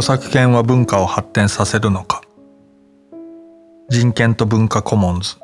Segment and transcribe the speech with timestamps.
[0.00, 2.22] 著作権は文化を発展させるのか。
[3.90, 5.36] 人権と文化コモンズ。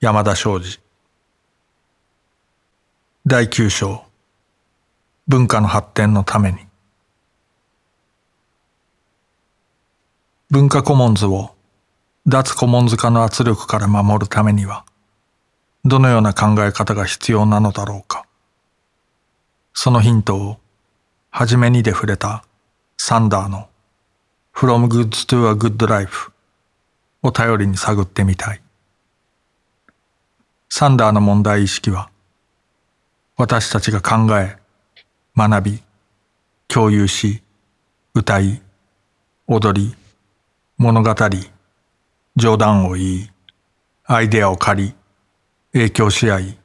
[0.00, 0.80] 山田昌司。
[3.24, 4.02] 第9章。
[5.28, 6.58] 文化の発展のために。
[10.50, 11.54] 文化コモンズを
[12.26, 14.84] 脱コモンズ化の圧力から守るためには
[15.84, 18.26] どのような考え方が必要なのだろうか。
[19.72, 20.59] そのヒントを
[21.32, 22.44] はじめにで触れた
[22.96, 23.68] サンダーの
[24.52, 26.32] From Goods to a Good Life
[27.22, 28.60] を頼りに探ってみたい。
[30.68, 32.10] サンダーの問題意識は
[33.36, 34.56] 私たちが考え、
[35.36, 35.82] 学び、
[36.66, 37.42] 共有し、
[38.12, 38.60] 歌い、
[39.46, 39.96] 踊り、
[40.78, 41.14] 物語、
[42.34, 43.30] 冗談を言い、
[44.04, 44.94] アイデアを借り、
[45.72, 46.58] 影響し合い、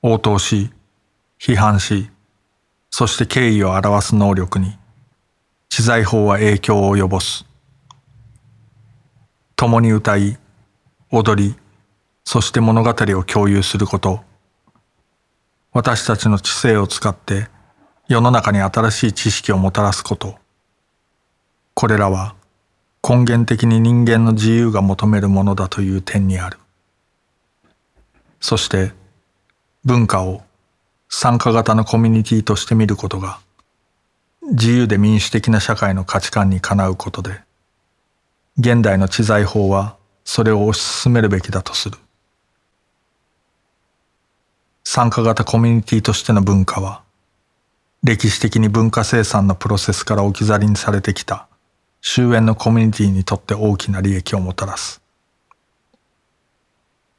[0.00, 0.72] 応答し、
[1.38, 2.08] 批判し、
[2.92, 4.78] そして敬意を表す能力に、
[5.70, 7.46] 知財法は影響を及ぼす。
[9.56, 10.38] 共に歌い、
[11.10, 11.56] 踊り、
[12.24, 14.20] そして物語を共有すること。
[15.72, 17.48] 私たちの知性を使って
[18.08, 20.36] 世の中に新しい知識をもたらすこと。
[21.72, 22.34] これらは
[23.02, 26.58] 根源的に人間の自由が求めるものだという点にある。
[28.38, 28.92] そして
[29.82, 30.42] 文化を
[31.14, 33.38] 参加型のコミュニティとして見ることが
[34.50, 37.38] 自由で民主的な社会の価値観にかなうことで
[38.58, 41.98] 現代の知財法はそれを推し進めるべきだとする。
[44.84, 47.02] 参加型コミュニティとしての文化は
[48.02, 51.46] 歴史的に文化生産のプロセスから置き去りにされてきた
[52.00, 55.02] 終焉のコミュニティにとって大きな利益をもたらす。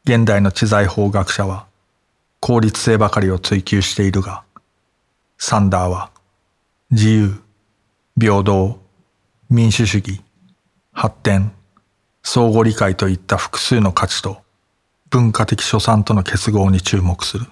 [0.03, 1.67] 現代の知財法学者は
[2.45, 4.43] 効率性ばかりを追求しているが、
[5.37, 6.11] サンダーは
[6.91, 7.41] 自由、
[8.19, 8.81] 平等、
[9.49, 10.21] 民主主義、
[10.91, 11.53] 発展、
[12.21, 14.41] 相互理解といった複数の価値と
[15.09, 17.45] 文化的所産との結合に注目する。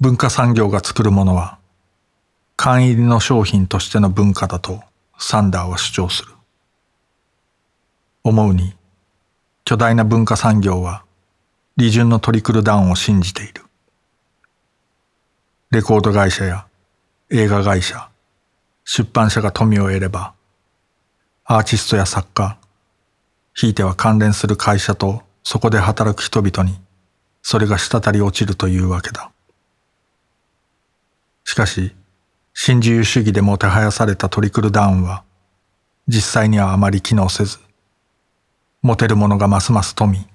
[0.00, 1.60] 文化産業が作るものは、
[2.56, 4.82] 缶入りの商品としての文化だと
[5.16, 6.32] サンダーは主張する。
[8.24, 8.74] 思うに、
[9.64, 11.04] 巨大な文化産業は
[11.78, 13.62] 利潤のトリクルダウンを信じている。
[15.70, 16.66] レコード会社や
[17.30, 18.08] 映画会社、
[18.84, 20.34] 出版社が富を得れば、
[21.44, 22.58] アーティストや作家、
[23.54, 26.80] ひいては関連する会社とそこで働く人々に、
[27.42, 29.30] それが滴り落ちるというわけだ。
[31.44, 31.94] しかし、
[32.54, 35.22] 新自由主義でもてはやされたトリクルダウンは、
[36.08, 37.58] 実際にはあまり機能せず、
[38.82, 40.26] 持てる者がますます富、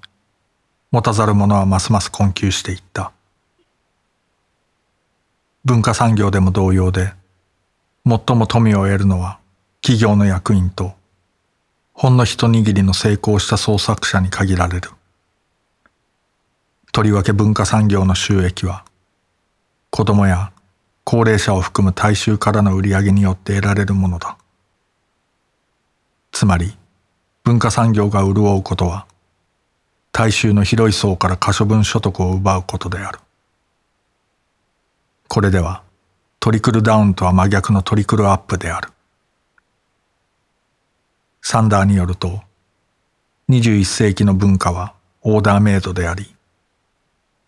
[0.94, 3.10] 持たざる者はますます困窮していった。
[5.64, 7.12] 文化産業でも同様で、
[8.06, 9.40] 最も富を得るのは
[9.82, 10.92] 企業の役員と、
[11.94, 14.90] ほんの一握りの成功した創作者に限られる。
[16.92, 18.84] とりわけ文化産業の収益は、
[19.90, 20.52] 子供や
[21.02, 24.38] 高齢者を含む大衆からの売り上げによって得られるものだ。
[26.30, 26.78] つまり、
[27.42, 29.08] 文化産業が潤うことは、
[30.16, 33.18] 大衆の広い層から可処分所得を奪うことである。
[35.26, 35.82] これでは、
[36.38, 38.90] トリクルダウンとは真逆のトリクルアップである。
[41.42, 42.42] サンダーによると、
[43.48, 46.32] 21世紀の文化はオーダーメイドであり、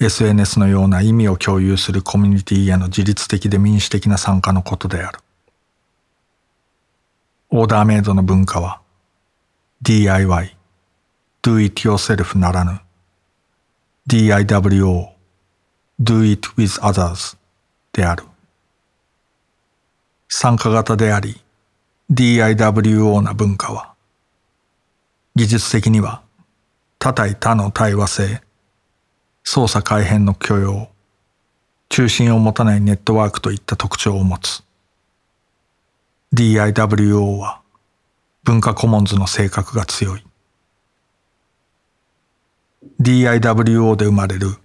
[0.00, 5.20] SNS のような意味を共有するコミュニティへの自律的で民主的な参加のことである。
[7.50, 8.80] オーダーメイドの文化は、
[9.82, 10.55] DIY,
[11.46, 12.80] Do It Yourself ならぬ
[14.08, 15.10] DIWO,
[16.02, 17.36] Do It With Others
[17.92, 18.24] である。
[20.28, 21.40] 参加型であり
[22.10, 23.94] DIWO な文化は
[25.36, 26.22] 技術的には
[26.98, 28.42] 多対多の対話性、
[29.44, 30.88] 操作改変の許容、
[31.90, 34.64] 中心を持たないネットワークといった特徴を持つ。
[36.34, 37.60] DIWO は
[38.42, 40.25] 文化コモンズの性格が強い。
[42.98, 44.56] DIWO で生まれる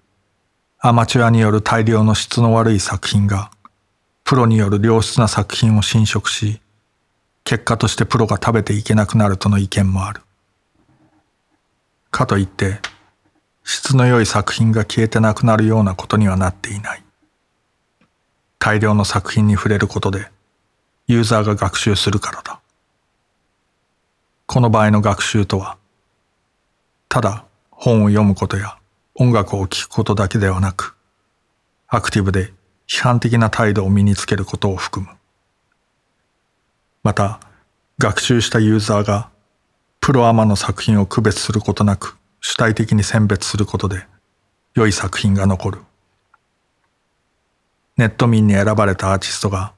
[0.79, 3.51] アマチュアによる大量の質の悪い作品が
[4.23, 6.61] プロによる良質な作品を侵食し、
[7.43, 10.21] 結果としてプロが食べていけなくなるとの意見もある。
[12.09, 12.79] かといって、
[13.65, 17.03] 質の良い作品が消えてなくなるようなことにはなっていない。
[18.57, 20.31] 大量の作品に触れることで、
[21.07, 22.61] ユーザーが学習するからだ。
[24.45, 25.77] この場合の学習とは、
[27.09, 27.43] ただ
[27.83, 28.77] 本を読むことや
[29.15, 30.95] 音楽を聴くことだけではなく、
[31.87, 32.53] アクティブで
[32.87, 35.11] 批判的な態度を身につけることを含む。
[37.01, 37.39] また
[37.97, 39.31] 学習したユーザーが
[39.99, 44.05] プロアマの作品を区別することなく主体的に選別することで
[44.75, 45.79] 良い作品が残る。
[47.97, 49.73] ネット民に選ばれたアーティストが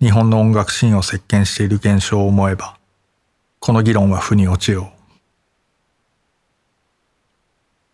[0.00, 2.76] 日本の音楽シーンを席巻している現象を思えば、
[3.60, 4.97] この議論は負に落ちよう。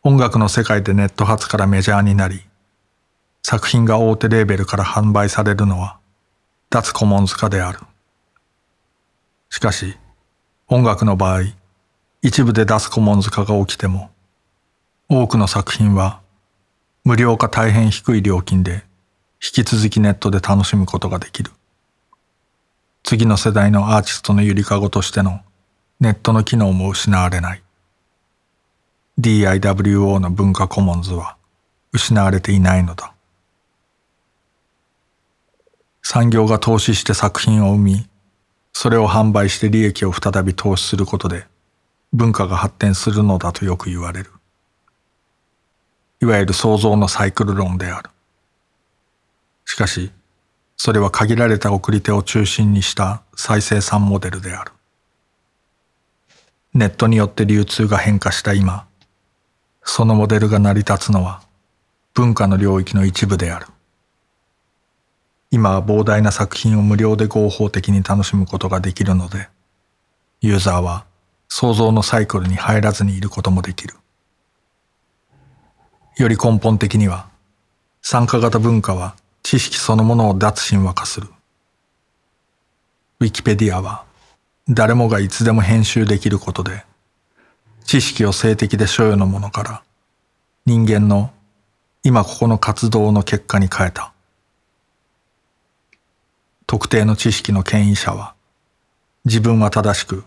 [0.07, 2.43] 音楽の世界でネット発からメジャーになり、
[3.43, 5.99] 作品が大手レーベルから販売されるのは
[6.69, 7.79] 脱コモンズ化である。
[9.49, 9.97] しかし、
[10.69, 11.45] 音楽の場合、
[12.21, 14.11] 一部で脱コモンズ化が起きても、
[15.09, 16.21] 多くの作品は
[17.05, 18.85] 無料か大変低い料金で
[19.43, 21.51] 引き続きネットで楽しむことができる。
[23.05, 25.41] 次の世代のアーティストのゆりかごとしての
[25.99, 27.64] ネットの機能も失われない。
[29.19, 31.37] DIWO の文化コモンズは
[31.93, 33.13] 失われていないのだ。
[36.03, 38.09] 産業が投資して作品を生み、
[38.73, 41.47] それを販売して利益を再び投資することで
[42.13, 44.31] 文化が発展するのだとよく言われる。
[46.21, 48.11] いわゆる創造のサイクル論である。
[49.65, 50.11] しかし、
[50.77, 54.73] それは限られた送り手を中心にした再生産モデルである。
[56.73, 58.87] ネットによって流通が変化した今、
[59.85, 61.43] そのモデルが成り立つのは
[62.15, 63.67] 文化の領域の一部である。
[65.51, 69.49] 今は膨大な作品を無料で合法的に楽しむことができるので、
[70.41, 71.05] ユーザーは
[71.49, 73.95] 想像のサイクルに入らずにいることもできる。
[76.17, 77.29] より根本的には、
[78.03, 81.29] 参加型文化は知識そのものを脱神話化する。
[83.21, 84.05] ウィキペディアは
[84.69, 86.85] 誰もがいつでも編集できることで、
[87.85, 89.83] 知識を性的で所有のものから
[90.67, 91.31] 人間の
[92.03, 94.13] 今ここの活動の結果に変えた。
[96.67, 98.35] 特定の知識の権威者は
[99.25, 100.25] 自分は正しく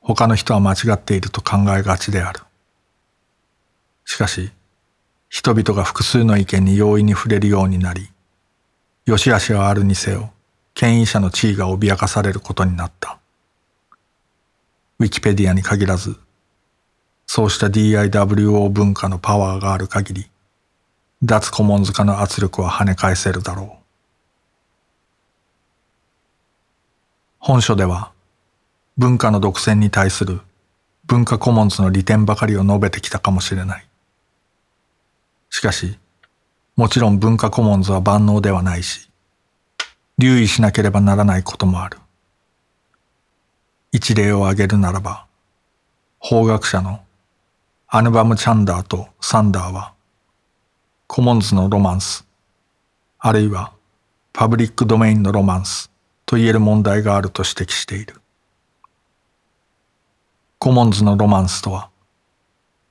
[0.00, 2.40] 他の人は間違っていると考えがちである。
[4.04, 4.50] しかし、
[5.28, 8.08] 人々が複数の意見に容易に触れるようになり、
[9.04, 10.32] 良し悪しはあるにせよ、
[10.72, 13.18] 権威者の地位が脅かされることになった。
[14.98, 16.18] ウィキペディアに限らず、
[17.30, 20.30] そうした DIWO 文化のパワーがある限り、
[21.22, 23.84] 脱コモンズ化の圧力は跳ね返せるだろう。
[27.38, 28.12] 本書では、
[28.96, 30.40] 文化の独占に対する
[31.04, 33.86] 文化コモンズの利点ばかりを述べてきたかもしれない。
[35.50, 35.98] しかし、
[36.76, 39.10] もちろん文化コモンズは万能ではないし、
[40.16, 41.98] 留意しなければならないこともある。
[43.92, 45.26] 一例を挙げるならば、
[46.18, 47.02] 法学者の
[47.90, 49.94] アヌバム・チャンダーとサンダーは、
[51.06, 52.26] コモンズのロマンス、
[53.18, 53.72] あるいは
[54.34, 55.90] パブリックドメインのロマンス
[56.26, 58.20] と言える問題があると指摘している。
[60.58, 61.88] コモンズのロマンスとは、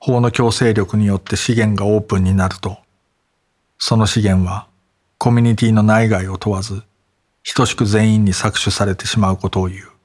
[0.00, 2.78] 法の強制力によって資源がオープンになると、
[3.78, 4.66] その資源は
[5.16, 6.82] コミュニティの内外を問わず、
[7.54, 9.97] 等しく全員に搾取されてしまうことを言う。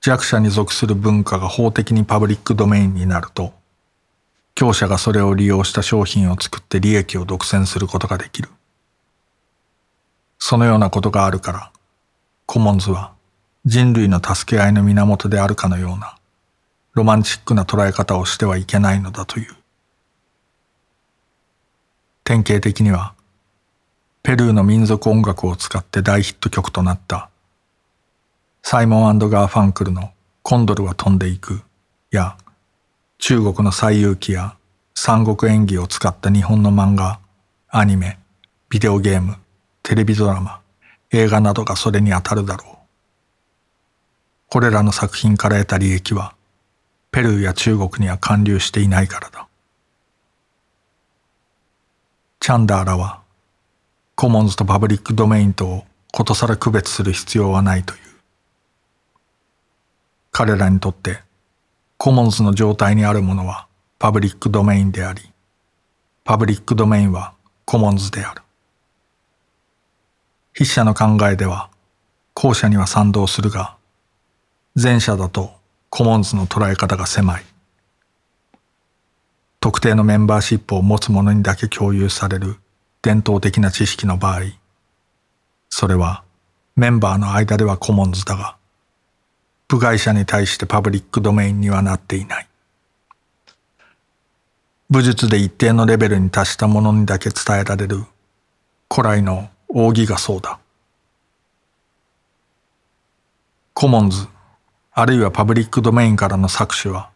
[0.00, 3.52] 弱者に属する文化が法的にパブリックドメインになると、
[4.54, 8.48] 強者がそれを利用した商品を作って利益を独占することができる。
[10.38, 11.72] そのようなことがあるから、
[12.46, 13.12] コモンズは
[13.64, 16.16] 人類の助け合いの源であるかのような
[16.94, 19.54] ロマンチックな捉え方をしてはいけないのだという。
[22.24, 23.14] 典型的には、
[24.22, 27.30] ペルーの民族音楽を使って大ヒット曲となった
[28.70, 31.62] サイモンガーファンクルのコンドルは飛んでいく
[32.10, 32.36] や
[33.16, 34.56] 中国の西遊記や
[34.94, 37.18] 三国演技を使った日本の漫画、
[37.70, 38.18] アニメ、
[38.68, 39.36] ビデオゲーム、
[39.82, 40.60] テレビドラマ、
[41.12, 42.76] 映画などがそれに当たるだろう。
[44.50, 46.34] これらの作品から得た利益は
[47.10, 49.48] ペルーや中国には還流していないからだ。
[52.38, 53.22] チャンダーらは、
[54.14, 58.07] コモンズとパブリックドメインとをことさら区別する必要はないという。
[60.38, 61.18] 彼らにとって、
[61.96, 63.66] コモンズの状態にあるものは
[63.98, 65.32] パブリックドメインであり、
[66.22, 68.42] パブリックドメインはコモンズである。
[70.52, 71.70] 筆者の考えでは、
[72.34, 73.74] 後者には賛同するが、
[74.80, 75.50] 前者だと
[75.90, 77.44] コモンズの捉え方が狭い。
[79.58, 82.60] 特定のメンバーシップを持つ者にだけ共有される
[83.02, 84.42] 伝統的な知識の場合、
[85.68, 86.22] それは
[86.76, 88.57] メンバーの間ではコモンズだが、
[89.68, 92.48] 部外者に対してパブリックドメインにはなっていない。
[94.88, 98.04] 武術で一定のレベルに達した者にだけ伝えられる
[98.90, 100.58] 古来の奥義がそうだ。
[103.74, 104.26] コモンズ、
[104.92, 107.10] あるいはパブリックドメインからの搾取は、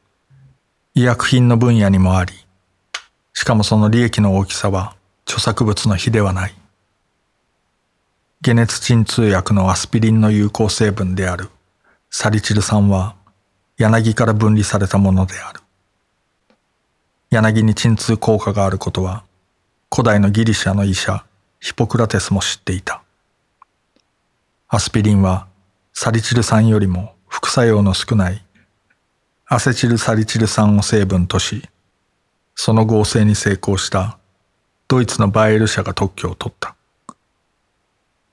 [0.95, 2.35] 医薬品の分野にもあり、
[3.33, 4.95] しかもその利益の大きさは
[5.25, 6.55] 著作物の比ではない。
[8.45, 11.49] 解熱鎮痛薬のアスピリンの有効成分である
[12.15, 13.17] サリチル酸は
[13.79, 15.61] 柳から分離されたものである。
[17.31, 19.25] 柳に鎮痛効果があることは
[19.91, 21.25] 古代のギリシャの医者
[21.59, 23.03] ヒポクラテスも知っていた。
[24.69, 25.47] アスピリンは
[25.95, 28.45] サリチル酸よりも副作用の少ない
[29.47, 31.67] アセチルサリチル酸を成分とし、
[32.55, 34.19] その合成に成功した
[34.87, 36.77] ドイツのバイエル社が特許を取った。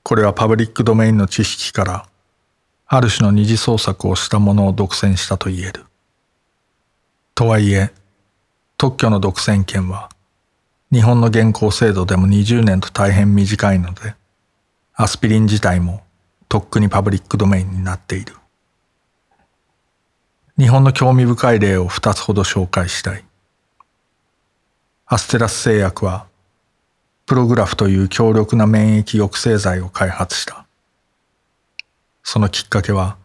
[0.02, 2.09] これはパブリックドメインの知識から
[2.92, 5.84] ある種の二次創作をしたものを独占したと言える。
[7.36, 7.92] とはいえ、
[8.76, 10.08] 特許の独占権は
[10.90, 14.16] 日本の現行制度でも20年と大変短いので、
[14.92, 16.02] アスピリン自体も
[16.48, 18.34] とっくにパブリックドメインになっている。
[20.58, 23.24] 日本の興味深い例を二つほど紹介したい。
[25.06, 26.26] アステラス製薬は
[27.24, 30.66] プログラフという強力な免疫抑制剤を開発した。
[32.22, 33.16] そのきっかけは、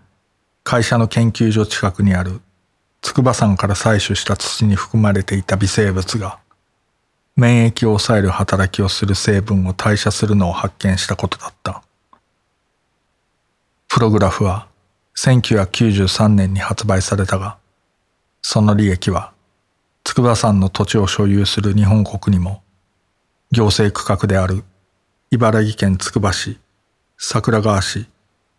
[0.64, 2.42] 会社の研究所近くにある
[3.02, 6.40] 筑波山から採取した土に含まれていた微生物が、
[7.36, 11.84] 免疫を抑える働きをする成分を代謝するのを発見したことだった。
[13.88, 14.68] プログラフは
[15.18, 17.58] 1993年に発売されたが、
[18.42, 19.34] その利益は
[20.04, 22.62] 筑波山の土地を所有する日本国にも
[23.52, 24.64] 行政区画である
[25.32, 26.60] 茨城県つくば市、
[27.18, 28.08] 桜川市、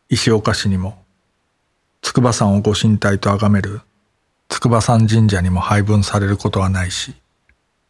[0.09, 1.03] 石岡市にも、
[2.01, 3.81] 筑波山をご神体と崇める
[4.49, 7.15] 筑波山神社にも配分されることはないし、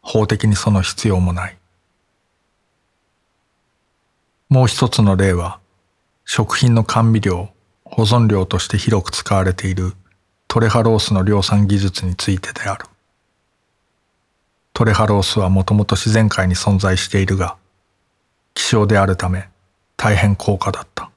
[0.01, 1.57] 法的にその必要もない。
[4.49, 5.59] もう一つの例は、
[6.25, 7.49] 食品の甘味料、
[7.83, 9.93] 保存料として広く使われている
[10.47, 12.85] トレハロースの量産技術についてである。
[14.73, 17.57] トレハロースはもともと自然界に存在しているが、
[18.55, 19.49] 希少であるため
[19.97, 21.11] 大変高価だった。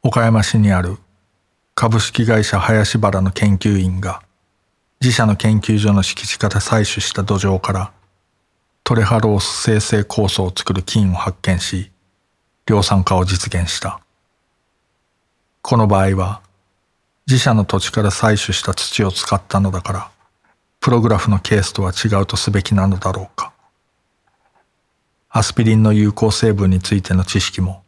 [0.00, 0.96] 岡山市にある
[1.74, 4.22] 株式会社林原の研究員が
[5.00, 7.92] 自社の研究所の敷地から採取した土壌から
[8.84, 11.90] トレハロース生成酵素を作る菌を発見し、
[12.66, 14.00] 量産化を実現した。
[15.62, 16.42] この場合は
[17.26, 20.10] 自社の土地から採取した土を使ったのだから
[20.78, 23.52] プログラフのケースとは違うとすべきなのだろうか。
[25.28, 27.82] アスピリンの有効成分についての知識も、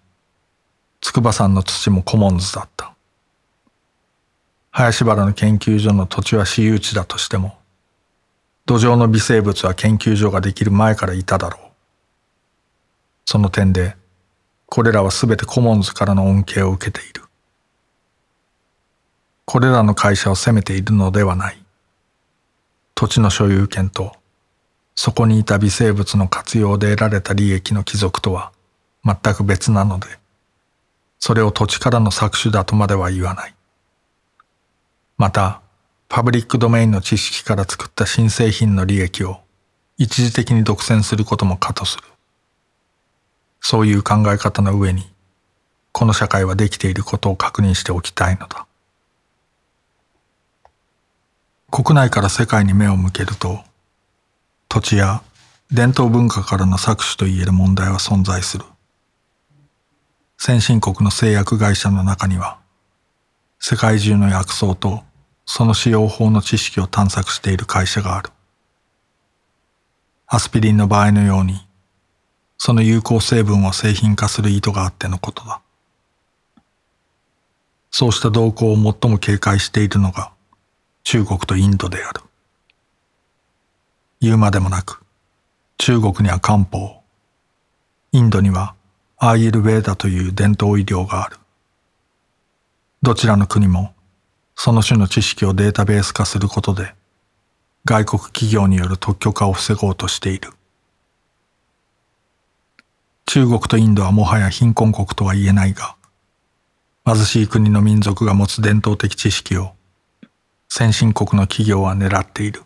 [1.01, 2.95] 筑波山の土もコモンズだった。
[4.71, 7.59] 林原の研究所の土地は私有地だとしても、
[8.67, 11.61] 土壌の微生物は研究所ができる前からいただろう。
[13.25, 13.97] その点で、
[14.67, 17.23] これらはすべてコモンズからの恩恵を受けている。
[19.45, 21.63] これらの会社を責めているのではない。
[22.95, 24.13] 土地の所有権と
[25.03, 28.53] そこにいた微生物の活用で得られた利益の帰属とは
[29.03, 30.07] 全く別なので、
[31.21, 33.55] それを土地からの搾取だとまでは言わない。
[35.19, 35.61] また、
[36.09, 39.41] パブリックドメインの知識から作った新製品の利益を
[39.99, 42.05] 一時的に独占することも可とする。
[43.61, 45.13] そういう考え方の上に、
[45.93, 48.67] この社会はできていることを確認しておきたいのだ。
[51.71, 53.61] 国内から世界に目を向けると、
[54.71, 55.23] 土地や
[55.71, 58.65] 伝統文化からの搾取といえる問題は存在する。
[60.43, 62.59] 先進国の製薬会社の中には、
[63.59, 65.03] 世界中の薬草と
[65.45, 68.31] その使用法の知識を探索している会社がある。
[70.27, 71.69] アスピリンの場合のように、
[72.57, 75.61] その有効成分を製品化する意図があってのことだ。
[77.91, 80.33] そうした動向を最も警戒しているのが、
[81.05, 82.23] 中国とインドである。
[84.23, 85.05] 言うまでもなく、
[85.77, 87.03] 中国には漢方、
[88.13, 88.75] インドには
[89.23, 91.37] アーユルベーダという伝統医療がある。
[93.03, 93.93] どちらの国も
[94.55, 96.95] その種の知識をデータベース化することで
[97.85, 100.53] 外国企業による特許化を防ごうとしている。
[103.27, 105.97] 中国とインドはもはや貧困国とは言えないが、
[107.05, 109.73] 貧しい国の民族が持つ伝統的知識を
[110.71, 112.63] 先進国の企業は狙っている。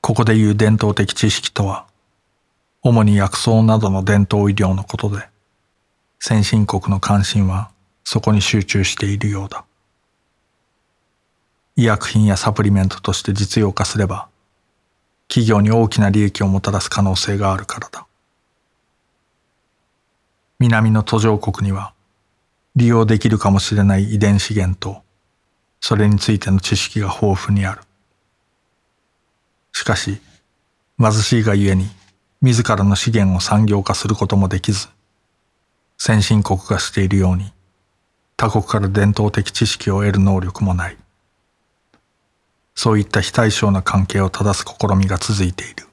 [0.00, 1.86] ここでいう伝統的知識とは、
[2.84, 5.28] 主に薬草などの伝統医療のことで、
[6.18, 7.70] 先進国の関心は
[8.02, 9.64] そこに集中しているようだ。
[11.76, 14.28] 医薬品やサプリメントとして実用化すれば、
[15.28, 18.06] 企業に大きな利益をもたらす可能性があるからだ。
[20.58, 21.94] 南の途上国には、
[22.74, 25.02] 利用できるかもしれない遺伝資源と、
[25.80, 27.82] それについての知識が豊富にある。
[29.72, 30.20] しかし、
[30.98, 31.88] 貧しいがゆえに、
[32.42, 34.88] 自らの資源を産業化することもできず、
[35.96, 37.52] 先進国がしているように、
[38.36, 40.96] 他国から伝統的知識を得る能力もない。
[42.74, 45.86] そういった非対称な関係を正す試みが続いている。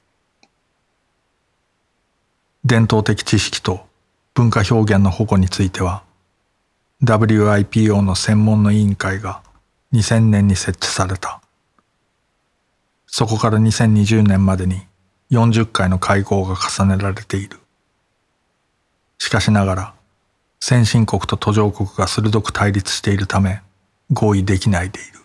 [2.64, 3.86] 伝統的知識と
[4.34, 6.02] 文化表現の保護については、
[7.04, 9.40] WIPO の専門の委員会が
[9.92, 11.40] 2000年に設置された。
[13.06, 14.89] そこから2020年までに
[15.30, 17.60] 40回の会合が重ねられている。
[19.18, 19.94] しかしながら、
[20.60, 23.62] 先進国と途上国が鋭く対立しているため
[24.12, 25.20] 合意できないでいる。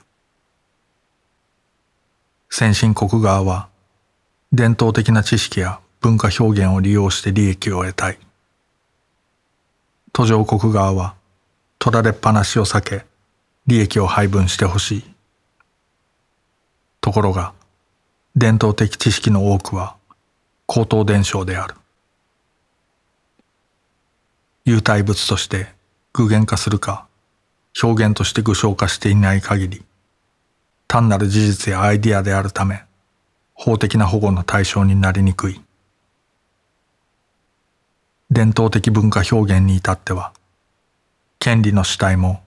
[2.50, 3.68] 先進国側は
[4.54, 8.20] 伝統的な知識や文化表現を利用して利益を得たい。
[10.14, 11.16] 途上国側は
[11.80, 13.06] 取られっぱなしを避け
[13.68, 15.04] 利益を配分してほしい。
[17.02, 17.54] ところが
[18.36, 19.96] 伝統的知識の多くは
[20.66, 21.76] 口頭伝承である。
[24.66, 25.68] 有体物として
[26.14, 27.08] 具現化するか
[27.82, 29.86] 表現として具象化していない限り
[30.88, 32.84] 単なる事実やアイディアであるため、
[33.54, 35.62] 法的な保護の対象になりにくい。
[38.32, 40.32] 伝統的文化表現に至っては、
[41.40, 42.42] 権利の主体も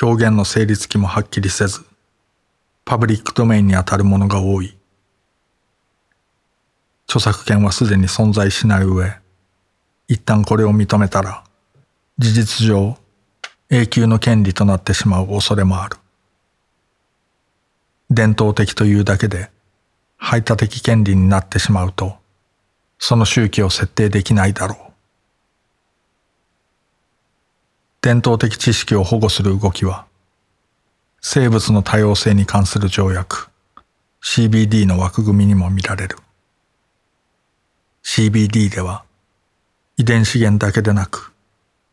[0.00, 1.84] 表現の成立期もはっきりせず、
[2.84, 4.75] パブリックドメインにあたるものが多い。
[7.08, 9.16] 著作権はすでに存在しない上、
[10.08, 11.44] 一旦これを認めたら、
[12.18, 12.98] 事実上
[13.68, 15.96] 永久の権利となってしまう恐れもある。
[18.10, 19.50] 伝統的というだけで
[20.16, 22.16] 排他的権利になってしまうと、
[22.98, 24.78] その周期を設定できないだろう。
[28.02, 30.06] 伝統的知識を保護する動きは、
[31.20, 33.50] 生物の多様性に関する条約
[34.22, 36.16] CBD の枠組みにも見られる。
[38.08, 39.02] CBD では、
[39.96, 41.34] 遺伝資源だけでなく、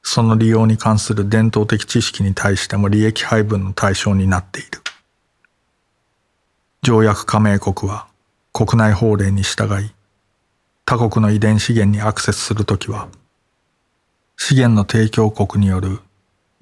[0.03, 4.69] その利用に関する伝統的知識に対しても利益配分の対象になっている。
[6.83, 8.07] 条約加盟国は
[8.53, 9.91] 国内法令に従い、
[10.85, 13.09] 他国の遺伝資源にアクセスするときは、
[14.37, 15.99] 資源の提供国による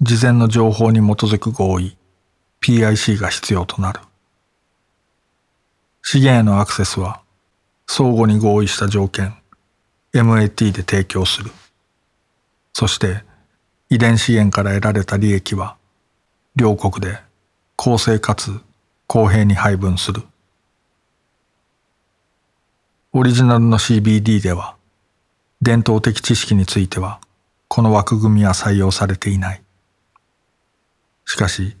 [0.00, 1.96] 事前の情報に基づく合意
[2.62, 4.00] PIC が必要となる。
[6.02, 7.20] 資源へのアクセスは
[7.86, 9.36] 相互に合意した条件
[10.12, 11.50] MAT で提供する。
[12.72, 13.22] そして
[13.90, 15.76] 遺伝資源から得られた利益は
[16.56, 17.18] 両国で
[17.76, 18.60] 公正かつ
[19.06, 20.22] 公平に配分する。
[23.14, 24.74] オリジナルの CBD では、
[25.60, 27.20] 伝統的知識については、
[27.68, 29.62] この枠組みは採用されていない。
[31.26, 31.76] しかし、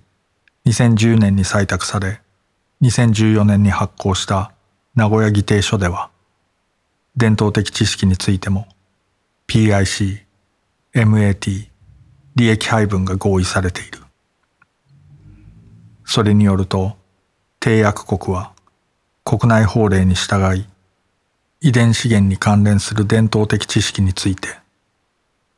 [0.66, 2.20] 2010年に採択され、
[2.82, 4.52] 2014年に発行した
[4.94, 6.10] 名古屋議定書では、
[7.16, 8.66] 伝統的知識についても
[9.46, 10.20] PIC、
[10.94, 11.68] MAT、
[12.34, 13.98] 利益配分が合意されている。
[16.04, 16.96] それによると、
[17.60, 18.52] 締約国は
[19.24, 20.66] 国内法令に従い
[21.60, 24.48] 遺伝資源に関連する伝統的知識について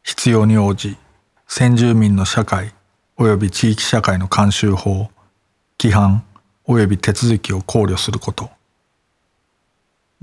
[0.03, 0.99] 必要に応じ
[1.49, 2.75] 先住民の社会
[3.17, 5.09] 及び地域社会の慣習法
[5.81, 6.25] 規範
[6.67, 8.51] 及び手続きを考慮すること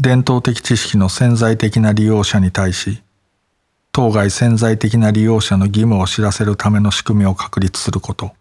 [0.02, 3.04] 伝統的知識の潜在的な利用者に対し
[3.92, 8.32] 当該潜在的な利用者の義務を知らせるための仕組みを確立すること。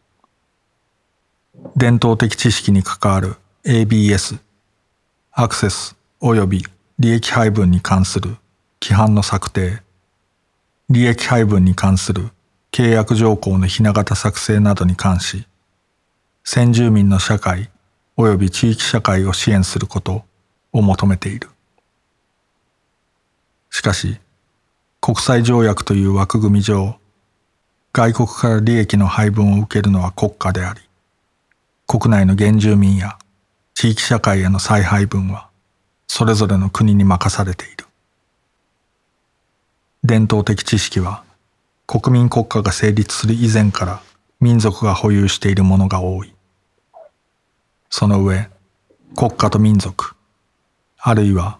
[1.76, 4.38] 伝統的知識に関わる ABS、
[5.32, 6.64] アクセス及び
[6.98, 8.36] 利益配分に関する
[8.80, 9.82] 規範の策定、
[10.88, 12.30] 利益配分に関する
[12.72, 15.44] 契約条項のひな形作成などに関し、
[16.42, 17.68] 先住民の社会
[18.16, 20.29] 及び地域社会を支援すること。
[20.72, 21.48] を求めている。
[23.70, 24.18] しかし、
[25.00, 26.98] 国際条約という枠組み上、
[27.92, 30.80] 外国から利益の配分を受けるのは国家であり、
[31.86, 33.18] 国内の原住民や
[33.74, 35.48] 地域社会への再配分は
[36.06, 37.86] それぞれの国に任されている。
[40.04, 41.24] 伝統的知識は
[41.86, 44.02] 国民国家が成立する以前から
[44.40, 46.32] 民族が保有しているものが多い。
[47.88, 48.48] その上、
[49.16, 50.14] 国家と民族、
[51.02, 51.58] あるいは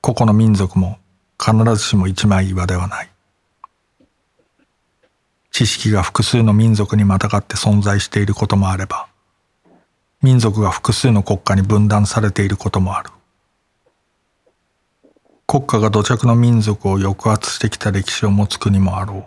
[0.00, 0.98] 個々の民族も
[1.38, 3.10] 必ずしも一枚岩ではない。
[5.52, 9.06] 知識が複数の民族にまたがって存在していることもあれば、
[10.22, 13.10] 民族が複数の国家に分断されていることもある。
[15.46, 19.24] 国家が土着の民族を抑圧してきた歴史を持つ国もあろう。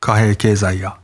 [0.00, 0.98] 貨幣経済や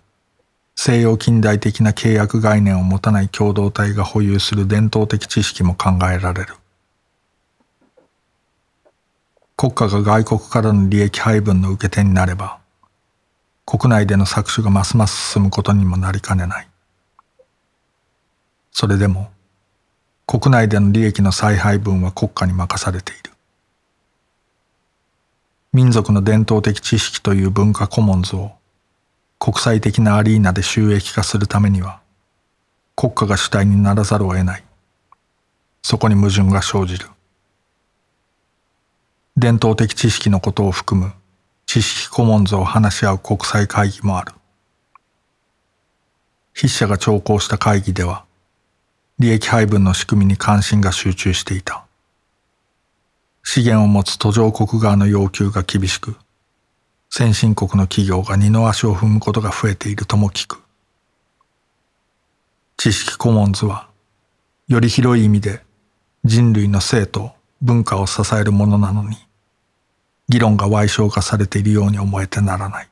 [0.76, 6.54] 西洋近代的な契約概念を持たない共同体が保有する伝統的知識も考えられる。
[9.56, 12.58] 国家が外国からの利益配分の受け手になれば、
[13.64, 16.68] 国内での搾取がますます進むことにもなりかねない。
[18.72, 19.30] それでも、
[20.26, 23.30] 国内での利益の再配分は国家に任されている。
[25.72, 28.52] 民族の伝統的知識という文化コモンズを
[29.38, 32.00] 国際的なアリーナで収益化するためには
[32.96, 34.64] 国家が主体にならざるを得ない。
[35.82, 37.06] そこに矛盾が生じる。
[39.36, 41.12] 伝統的知識のことを含む
[41.66, 44.32] 知識コモンズを話し合う国際会議もある。
[46.52, 48.24] 筆者が聴講した会議では
[49.18, 51.84] 利益配分の仕組みに関心が集中していた。
[53.42, 56.16] 資源を持つ途上国側の要求が厳しく、
[57.16, 60.60] 先進国の企業が二の足を踏むことが増えているとも聞く。
[62.76, 63.88] 知識コモンズは、
[64.66, 65.62] より広い意味で
[66.24, 67.30] 人類の性と
[67.62, 69.16] 文化を支えるものなのに、
[70.28, 72.88] 議論が歪小化されているように思えてならない。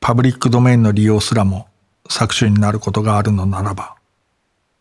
[0.00, 1.68] パブリックドメインの利用すらも
[2.08, 3.94] 搾取になることがあるのならば、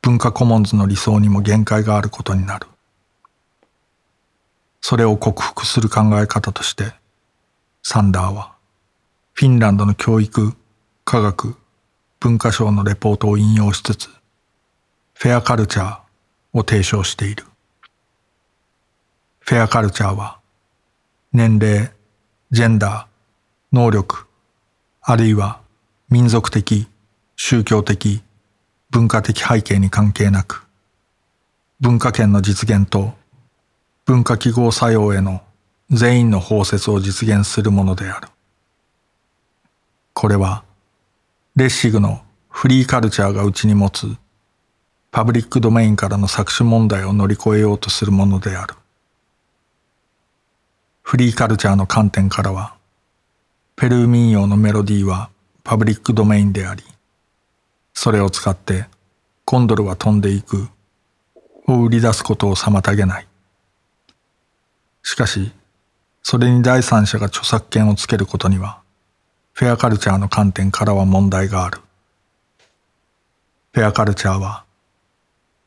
[0.01, 2.65] 文化コモンズの理想にも限界があることになる。
[4.81, 6.93] それを克服する考え方として、
[7.83, 8.53] サンダーは、
[9.33, 10.53] フィンランドの教育、
[11.05, 11.55] 科学、
[12.19, 14.09] 文化省のレポートを引用しつつ、
[15.13, 15.99] フェアカルチャー
[16.53, 17.45] を提唱している。
[19.39, 20.39] フェアカルチャーは、
[21.31, 21.91] 年齢、
[22.51, 24.25] ジェンダー、能力、
[25.01, 25.61] あるいは
[26.09, 26.87] 民族的、
[27.35, 28.21] 宗教的、
[28.89, 30.65] 文化的背景に関係なく、
[31.79, 33.13] 文化圏の実現と
[34.11, 35.41] 文化記号作用への
[35.89, 38.27] 全員の包摂を実現するものである。
[40.11, 40.65] これは、
[41.55, 44.13] レッシグのフリーカルチャーがうちに持つ
[45.11, 48.75] パブリックドメインからの搾取問題を乗り越えようとするものである。
[51.03, 52.75] フリーカルチャーの観点からは、
[53.77, 55.29] ペルー民謡のメロディーは
[55.63, 56.83] パブリックドメインであり、
[57.93, 58.87] それを使って
[59.45, 60.67] コンドルは飛んでいく
[61.65, 63.30] を売り出すことを妨げない。
[65.03, 65.51] しかし、
[66.23, 68.81] それに第三者が著作権をつけることには、
[69.53, 71.79] フェアカルチャーの観点からは問題がある。
[73.73, 74.63] フェアカルチャーは、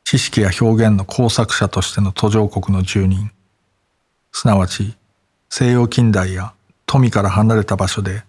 [0.04, 3.30] 知識や表現の工作者としての途上国の住人、
[4.32, 4.96] すなわち
[5.48, 6.54] 西洋近代や
[6.86, 8.24] 富から離れた場所で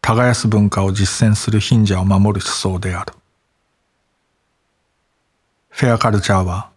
[0.00, 3.12] 耕す文化を実践する貧者を守る思想である。
[5.68, 6.70] フェアカルチャーは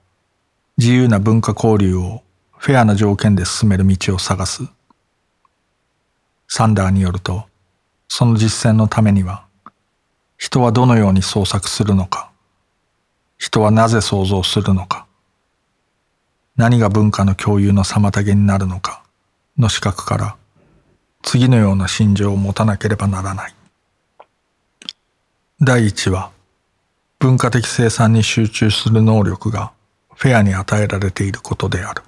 [0.77, 2.21] 自由な文化交流を
[2.59, 4.63] フェアな条件で進める道を探す。
[6.49, 7.45] サンダーによると、
[8.09, 9.45] その実践のためには、
[10.37, 12.29] 人はどのように創作するのか、
[13.37, 15.07] 人はなぜ創造するのか、
[16.57, 19.03] 何が文化の共有の妨げになるのか
[19.57, 20.35] の資格から
[21.23, 23.55] 次のような心情を持たなければならない。
[25.61, 26.31] 第一は、
[27.19, 29.71] 文化的生産に集中する能力が
[30.13, 32.03] フェアに与えられていることである。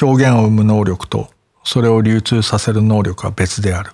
[0.00, 1.30] 表現を生む能力と
[1.64, 3.92] それを流通させる能力は別である。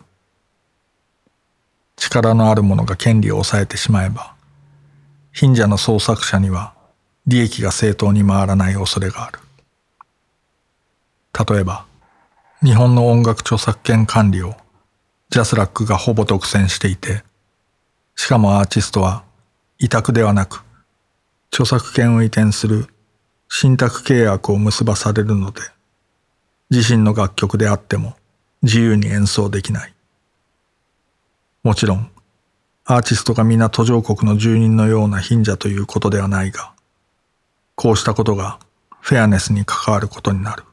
[1.96, 4.34] 力のある者が権利を抑えてしまえば、
[5.32, 6.74] 貧者の創作者には
[7.26, 9.40] 利益が正当に回らない恐れがある。
[11.48, 11.86] 例えば、
[12.62, 14.54] 日本の音楽著作権管理を
[15.30, 17.24] ジャスラックがほぼ独占していて、
[18.14, 19.24] しかもアーティストは
[19.78, 20.62] 委託ではなく
[21.48, 22.86] 著作権を移転する
[23.48, 25.60] 信託契約を結ばされるので、
[26.74, 28.16] 自身の楽曲であっても
[28.62, 29.94] 自由に演奏できない。
[31.62, 32.10] もちろん、
[32.84, 36.72] アーティストが皆途上国の住人のような貧者ということではないが、
[37.76, 38.58] こうしたことが
[39.00, 40.64] フェアネスに関わることになる。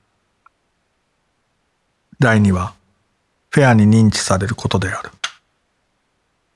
[2.20, 2.74] 第2は、
[3.50, 5.12] フェアに認知されることである。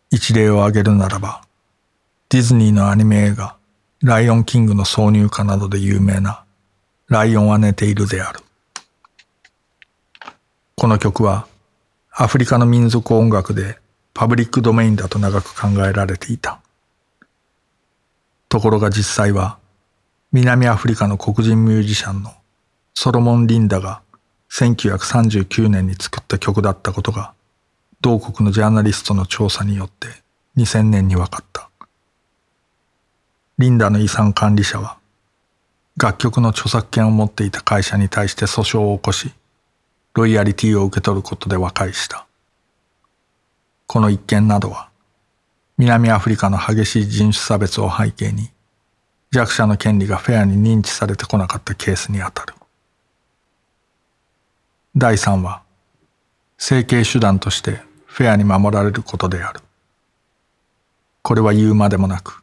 [0.09, 1.41] 一例を挙げるならば、
[2.29, 3.57] ディズニーのアニメ映画、
[4.01, 6.43] ライオンキングの挿入歌などで有名な、
[7.07, 8.44] ライオンは寝ているである。
[10.77, 11.47] この曲は、
[12.11, 13.77] アフリカの民族音楽で
[14.13, 16.59] パブリックドメインだと長く考えられていた。
[18.49, 19.57] ところが実際は、
[20.33, 22.33] 南アフリカの黒人ミュージシャンの
[22.93, 24.01] ソロモン・リンダが
[24.51, 27.33] 1939年に作った曲だったことが、
[28.01, 30.07] 同国のジャーナリストの調査によって
[30.57, 31.69] 2000年に分かった。
[33.59, 34.97] リンダの遺産管理者は、
[35.95, 39.31] 楽曲の著作権を持っていた会社に対して訴訟を起こし、
[40.15, 42.25] ロイヤリティを受け取ることで和解した。
[43.85, 44.89] この一件などは、
[45.77, 48.49] 南アフリカの激しい人種差別を背景に、
[49.31, 52.53] 弱者の権利がフェアに認知されてこなかったケースにあたる。
[54.95, 55.63] 第3は、
[56.57, 59.59] 整形手段としてフェアに守られることである。
[61.23, 62.41] これは言うまでもなく、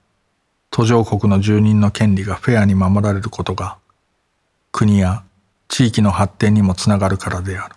[0.70, 3.78] 途上国の住人の権利がフェアに守られることが、
[4.72, 5.24] 国や
[5.72, 7.74] 地域の発展にもつながるからである。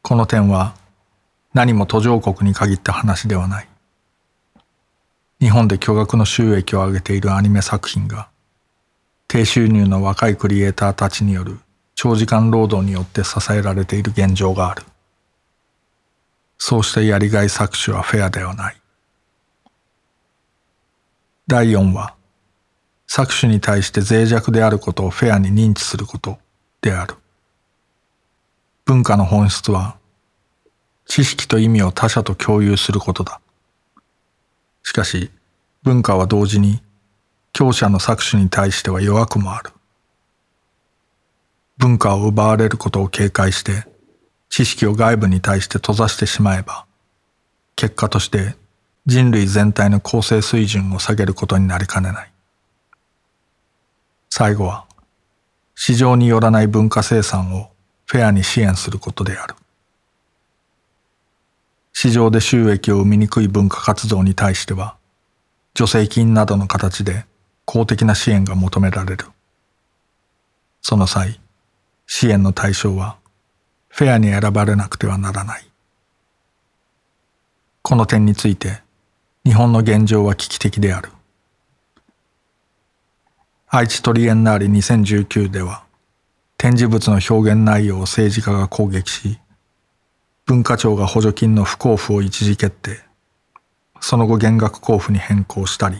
[0.00, 0.76] この点は
[1.54, 3.68] 何も途上国に限った話ではない。
[5.40, 8.28] 日本で巨額の収益を上げているアニメ作品が、
[9.26, 11.58] 低収入の若いクリエイターたちによる
[11.96, 14.84] 長時間労働によって支えられている現状がある。
[16.58, 18.76] そうしたやりがい搾取はフェアではない。
[21.48, 22.14] 第4は、
[23.08, 26.38] 搾取に対して脆弱であることをフェアに認知すること
[26.82, 27.14] である。
[28.84, 29.96] 文化の本質は、
[31.06, 33.40] 知識と意味を他者と共有することだ。
[34.82, 35.30] しかし、
[35.82, 36.82] 文化は同時に、
[37.52, 39.72] 強者の搾取に対しては弱くもある。
[41.78, 43.86] 文化を奪われることを警戒して、
[44.50, 46.84] 知識を外部に対して閉ざしてしまえば、
[47.74, 48.56] 結果として
[49.06, 52.32] 人類全体の構成水準を下げることになりかねない。
[54.30, 54.86] 最後は、
[55.74, 57.70] 市場によらない文化生産を
[58.06, 59.54] フェアに支援することである。
[61.92, 64.96] 市場で収益を生みにくい文化活動に対しては、
[65.76, 67.24] 助成金などの形で
[67.64, 69.26] 公的な支援が求められる。
[70.80, 71.40] その際、
[72.06, 73.18] 支援の対象は
[73.88, 75.68] フェアに選ばれなくてはならない。
[77.82, 78.80] この点について
[79.44, 81.10] 日本の現状は危機的である。
[83.70, 85.84] 愛知トリエンナーレ2019では
[86.56, 89.38] 展示物の表現内容を政治家が攻撃し、
[90.46, 92.98] 文化庁が補助金の不交付を一時決定、
[94.00, 95.98] その後減額交付に変更したり、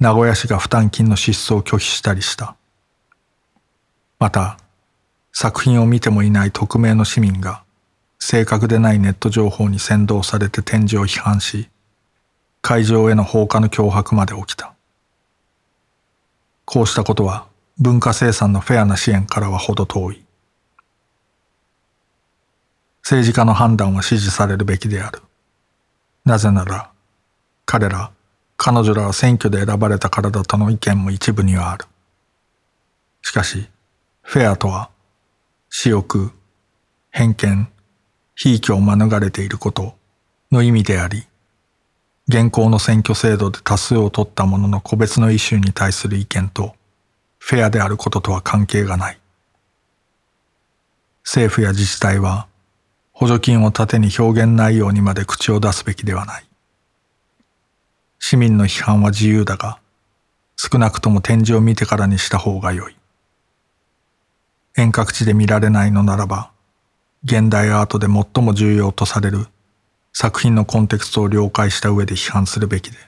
[0.00, 2.56] 名古屋市が負担金の支出を拒否したりした。
[4.18, 4.58] また、
[5.32, 7.62] 作品を見てもいない匿名の市民が
[8.18, 11.68] 正確でないネット情報に先導されて展示を批判し、
[12.60, 14.74] 会場への放火の脅迫まで起きた。
[16.72, 17.48] こうしたことは
[17.80, 20.24] 文化生産のフェアな支援からは程遠い。
[23.02, 25.20] 政治家の判断は支持されるべきである。
[26.24, 26.92] なぜなら、
[27.66, 28.12] 彼ら、
[28.56, 31.86] 彼女らは選挙で選ばれたからだとの意見も一部にはある。
[33.22, 33.66] しかし、
[34.22, 34.90] フェアとは
[35.70, 36.30] 私欲、
[37.10, 37.68] 偏見、
[38.36, 39.96] 非域を免れていること
[40.52, 41.26] の意味であり、
[42.30, 46.76] 現行の選挙制度で多数を取った者の個別のイシューに対する意見と
[47.38, 49.18] フェアであることとは関係がない。
[51.24, 52.46] 政府や自治体は
[53.10, 56.44] 補助金を盾に表現内容にまで口を出すべきではない。
[58.20, 59.80] 市民の批判は自由だが、
[60.56, 62.96] 少なくとも展示を見てからにした方が良い。
[64.76, 66.52] 遠隔地で見られないのならば、
[67.24, 69.48] 現代アートで最も重要とされる
[70.12, 72.98] 作品のコンテクストを了解した上で批判するべきで、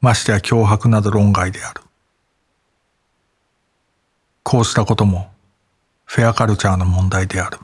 [0.00, 1.82] ましてや脅迫など論外である。
[4.42, 5.30] こうしたことも
[6.04, 7.58] フェアカルチャーの問題である。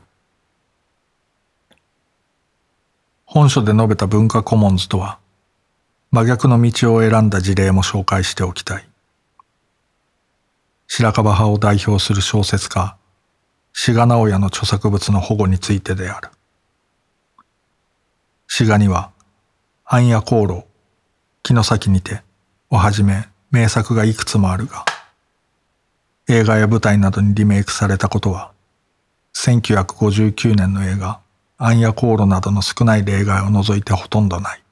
[3.27, 5.19] 本書で述べた文化コモンズとは、
[6.11, 8.89] 真逆の道を選んだ事例も紹介しておきたい。
[10.87, 12.97] 白樺派を代表する小説家、
[13.75, 16.31] 志賀直哉の著作物の保護についてである。
[18.51, 19.11] 志賀には、
[19.85, 20.65] 暗夜航路、
[21.43, 22.23] 木の先にて、
[22.71, 24.87] をはじめ名作がいくつもあるが、
[26.29, 28.53] 映画や舞台などにリメイクされたことは、
[29.37, 31.21] 1959年の映画、
[31.59, 34.63] 暗夜航路などの少ない例外を除いてほとんどない。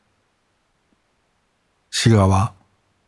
[1.91, 2.55] 志賀は、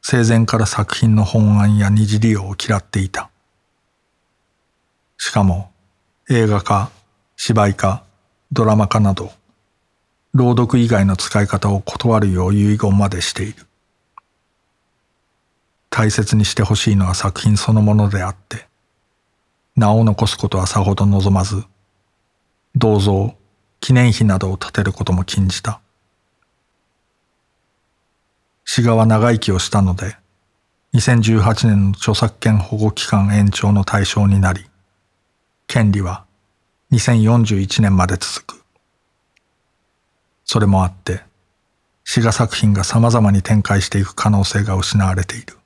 [0.03, 3.31] 生前から作品の本案や二次利用を嫌っていた。
[5.17, 5.73] しかも
[6.29, 6.91] 映画化、
[7.37, 8.05] 芝居化、
[8.53, 9.33] ドラマ化など
[10.38, 13.66] 朗読以外の使い方を断るよう遺言までしている。
[15.90, 18.68] 大切にしてほしいのは作品そのものであって、
[19.74, 21.64] 名を残すことはさほど望まず、
[22.77, 23.35] 銅像、
[23.81, 25.81] 記念碑などを建てることも禁じた。
[28.64, 30.16] 志賀は長生きをしたので、
[30.94, 34.66] 2018年の著作権保護期間延長の対象になり、
[35.66, 36.27] 権利は
[36.92, 38.58] 2041年まで続く。
[40.51, 41.21] それもあって、
[42.05, 45.59] 志賀作品が様々に展開していく可能性が失われている。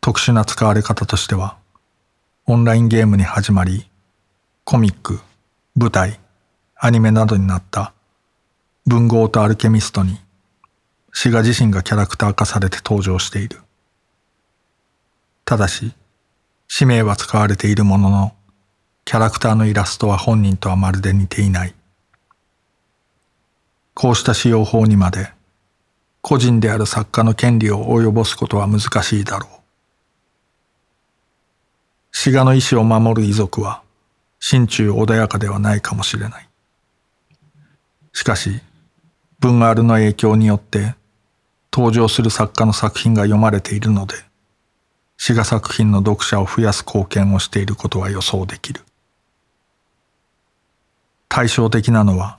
[0.00, 1.56] 特殊な使われ方としては、
[2.46, 3.88] オンラインゲームに始まり、
[4.64, 5.20] コミック、
[5.76, 6.18] 舞台、
[6.74, 7.92] アニメなどになった
[8.86, 10.18] 文豪とアルケミストに、
[11.12, 13.60] シガ自身がキャラクター化されて登場している。
[15.44, 15.92] ただし、
[16.66, 18.34] 使命は使われているものの、
[19.04, 21.75] キャラクターのイラストは本人とはまるで似ていない。
[23.96, 25.32] こうした使用法にまで、
[26.20, 29.50] 個人である作家の権利を及ぼすことは難しいだろう。
[32.12, 33.80] 志賀の意志を守る遺族は、
[34.38, 36.48] 心中穏やかではないかもしれない。
[38.12, 38.60] しかし、
[39.38, 40.94] 文ガールの影響によって
[41.72, 44.14] 登場する作家の作品が読まれているので、
[45.16, 48.82] 詩画作品の読者を増やす貢献をしていることは予想できる。
[51.30, 52.36] 対照的なのは、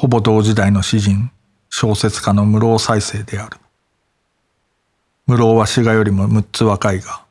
[0.00, 1.30] ほぼ同時代の詩人、
[1.68, 3.58] 小説家の室生再生である。
[5.26, 7.22] 室生は詩画よりも6つ若いが、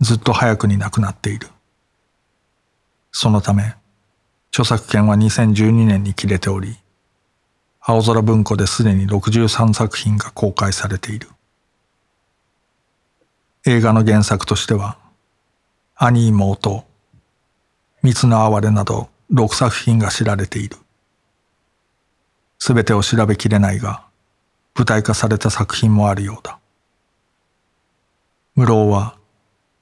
[0.00, 1.48] ずっと早くに亡くなっている。
[3.12, 3.74] そのため、
[4.50, 6.78] 著作権は2012年に切れており、
[7.80, 11.28] 青空文庫ですでに63作品が公開されている。
[13.66, 14.96] 映画の原作としては、
[15.96, 16.86] 兄妹、
[18.02, 20.78] 蜜の哀れなど6作品が知られている。
[22.66, 24.02] すべてを調べきれないが、
[24.74, 26.58] 舞台化された作品もあるようだ。
[28.56, 29.14] 室生は、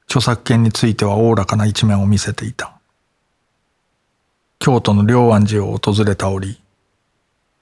[0.05, 2.79] 著作権についてはおおらかな一面を見せていた。
[4.59, 6.61] 京都の龍安寺を訪れた折、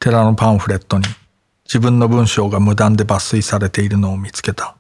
[0.01, 1.05] 寺のパンフレットに
[1.67, 4.75] 自分の文章が無断で抜粋されているのを見つけた。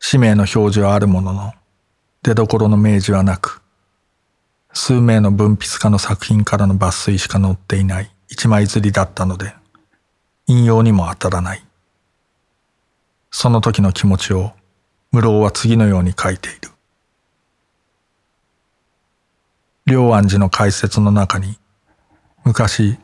[0.00, 1.54] 氏名の表示はあるものの、
[2.22, 3.62] 出所の明示はなく、
[4.74, 9.54] 数名の文筆家の作品からの抜粋しか載っていない一枚釣りだったので、
[10.46, 11.64] 引用にも当たらない。
[13.30, 14.52] その時の気持ちを、
[15.12, 16.70] 室生は次のように書いている。
[19.86, 21.58] 良安寺の解説の中に、
[22.44, 22.98] 昔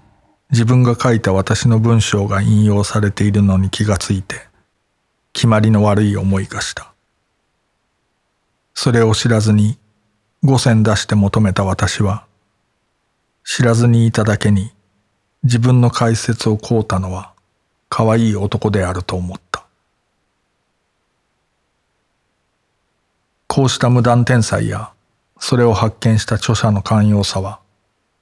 [0.50, 4.46] 自分が書いた私の文章が引用されているのに気がついて、
[5.32, 6.92] 決まりの悪い思いがした。
[8.74, 9.78] それを知らずに
[10.42, 12.26] 五銭出して求めた私は、
[13.44, 14.73] 知らずにいただけに
[15.44, 17.32] 自分の解説をこうたのは
[17.88, 19.64] 可愛い男であると思った。
[23.46, 24.90] こうした無断天才や
[25.38, 27.60] それを発見した著者の寛容さは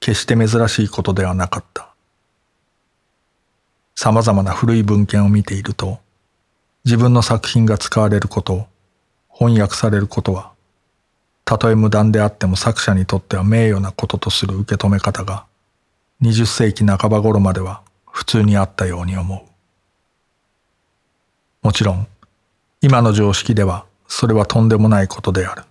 [0.01, 1.89] 決して珍しいことではなかった。
[3.95, 6.01] 様々な古い文献を見ていると、
[6.85, 8.67] 自分の作品が使われること、
[9.33, 10.51] 翻訳されることは、
[11.45, 15.45] たとえ無断であっても作者にとっては名誉なこととする受け止め方が、
[16.23, 19.41] 20世紀半ば頃までは普通にあったように思う。
[21.67, 22.07] もちろん、
[22.81, 25.65] 今の常識ではそれはとんでもないことである。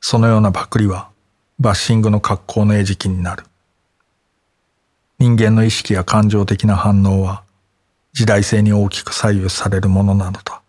[0.00, 1.10] そのようなパクリは
[1.58, 3.44] バッシングの格好の餌食になる。
[5.18, 7.42] 人間の意識や感情的な反応は
[8.14, 10.62] 時代性に大きく左右されるものなのだ。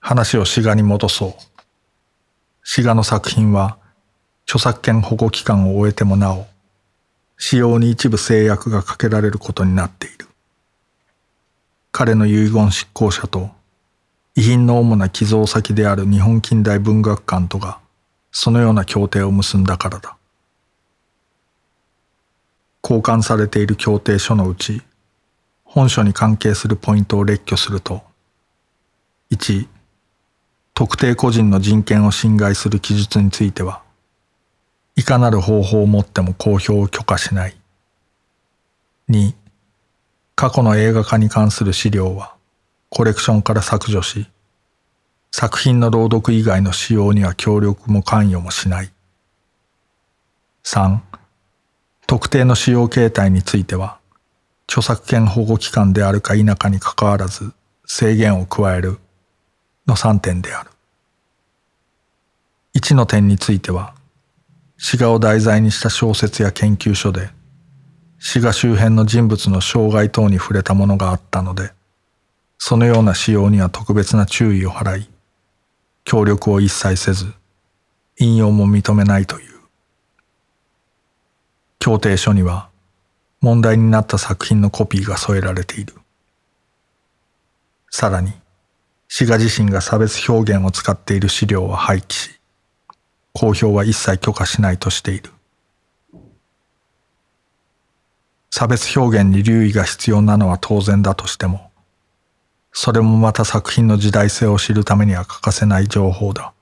[0.00, 1.34] 話を詩画に戻そう。
[2.64, 3.78] 詩画の作品は
[4.50, 6.48] 著作権保護期間を終えてもなお、
[7.38, 10.26] 使用に一部制約がかけられることになっている。
[11.92, 13.50] 彼の遺言執行者と
[14.34, 17.78] 遺品の主な寄贈先である日本近代文学館とが
[18.32, 20.16] そのような協定を結んだからだ。
[22.82, 24.82] 交換されている協定書のうち、
[25.62, 28.02] 本書に関係するポイントを列挙すると、
[29.30, 29.68] 1、
[30.74, 33.88] 特定個人の人権を侵害する記述については、
[35.00, 37.56] いかなる方法をもっても公表を許可しない。
[39.08, 39.32] 2、
[40.34, 42.34] 過去の映画化に関する資料は、
[42.90, 44.26] コレクションから削除し、
[45.32, 48.92] 作品の朗読以外の使用には協力も関与もしない。
[50.64, 50.98] 3.
[52.06, 54.00] 特定の使用形態については、
[54.68, 57.54] 著作権保護機関であるか否かにかかわらず
[57.86, 58.98] 制限を加える
[59.86, 60.70] の3点である。
[62.74, 63.94] 1の点については、
[64.82, 67.28] 詩画を題材にした小説や研究所で、
[68.18, 71.72] 詩画周辺の人物の障害等に触れたものがあったので、
[72.56, 75.08] そのような使用には特別な注意を払い、
[76.04, 77.30] 協力を一切せず、
[78.18, 79.60] 引用も認めないという。
[81.78, 82.70] 協定書には、
[83.42, 85.92] 問題になった作品のコピーが添えられている。
[87.90, 88.32] さらに、
[89.08, 92.39] 滋賀自身が差別表現を使っている資料は廃棄し、
[93.32, 95.30] 公表は一切許可しないとしている。
[98.50, 101.70] 差別表現に留意が必要なのは当然だとしても、
[102.72, 106.52] それもまた作品の時代性を知るためには欠かせない情報だ。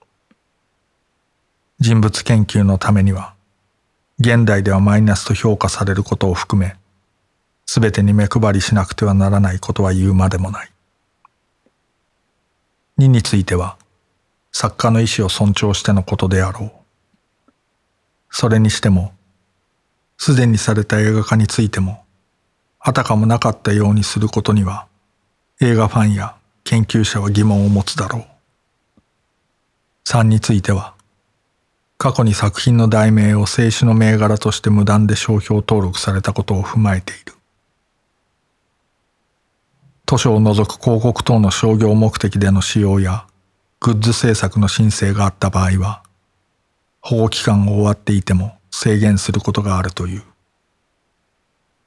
[1.81, 3.35] 人物研究のためには、
[4.21, 6.77] 現代ではマイナスと評価されることを含め、
[7.67, 10.71] すべてに目配りしなくてはならないことは言うまでもない。
[12.99, 13.78] 2については、
[14.53, 16.73] 作家の意思を尊重してのことであろう。
[18.31, 19.13] それにしても、
[20.17, 22.05] すでにされた映画化についても、
[22.81, 24.87] あたかもなかったようにすることには、
[25.61, 28.27] 映画ファンや研究者は疑問を持つだろう。
[30.05, 30.95] 3については、
[31.99, 37.35] 過去に作品の題名を静止の銘柄として無断で商標登録されたことを踏まえている。
[40.07, 43.27] 図書を除く広告等の商業目的での使用や
[43.81, 46.03] グッズ制作の申請があった場合は、
[47.01, 50.23] 保護期間が終わっていても制限することがあるという。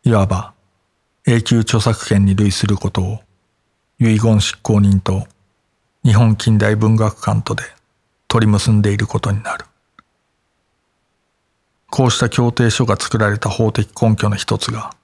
[0.03, 0.53] いわば
[1.27, 3.19] 永久著作権に類することを
[3.99, 5.27] 遺言執行人と
[6.03, 7.63] 日本近代文学館とで
[8.27, 9.65] 取り結んでいることになる。
[11.91, 14.95] こうした協定書が作られた法的根拠の一つが、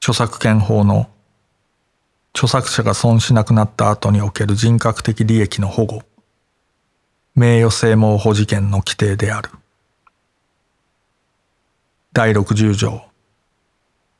[0.00, 1.10] 著作権法の
[2.34, 6.02] 著作者が損しなくなった後における人格的利益の保護、
[7.34, 9.50] 名誉性毛保持権の規定である。
[12.12, 13.02] 第60条、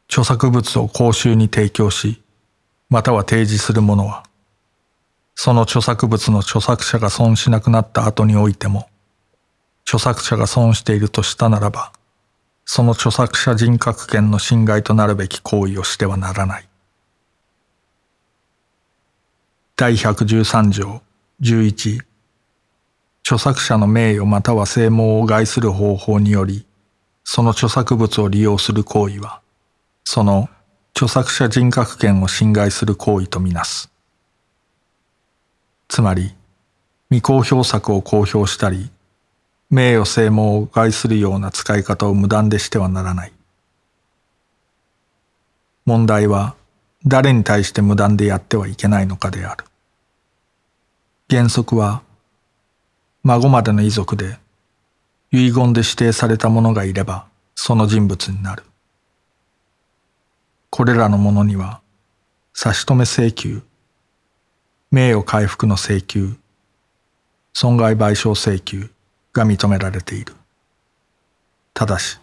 [0.08, 2.22] 著作物を公衆に提供し、
[2.90, 4.24] または提示する者は、
[5.34, 8.88] その著作物の著作者が損しなくなった後においても、
[9.84, 11.92] 著作者が損しているとしたならば、
[12.64, 16.68] その著作者人格権の侵害となるべき行為をしてはならない。
[19.83, 21.03] 第113条
[21.41, 22.05] 11
[23.24, 26.64] 著作者の名誉または声紋を害する方法により、
[27.24, 29.41] その著作物を利用する行為は、
[30.05, 30.49] その
[30.95, 33.91] 著作者人格権を侵害する行為とみなす。
[35.89, 36.33] つまり、
[37.11, 38.89] 未公表作を公表したり、
[39.68, 43.33] 名誉声紋を害するような使い方を無断でしてはならない。
[45.87, 46.55] 問題は、
[47.05, 49.64] 誰に対して無断でやってはいけないのかである。
[51.33, 52.03] 原則は、
[53.22, 54.37] 孫までの遺族で
[55.30, 58.64] 遺言で指定された者がいればその人物になる。
[60.68, 61.80] これらの者には、
[62.53, 63.62] 差し止め請求、
[64.91, 66.35] 名誉回復の請求、
[67.55, 68.91] 損害賠償請求
[69.33, 70.35] が認められている。
[71.72, 72.18] ただし、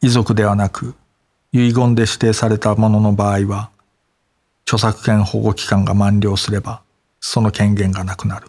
[0.00, 0.94] 遺族ではなく
[1.52, 3.68] 遺言で指定された者の場合は、
[4.64, 6.87] 著作権保護期間が満了すれば、
[7.20, 8.48] その権限がなくなる。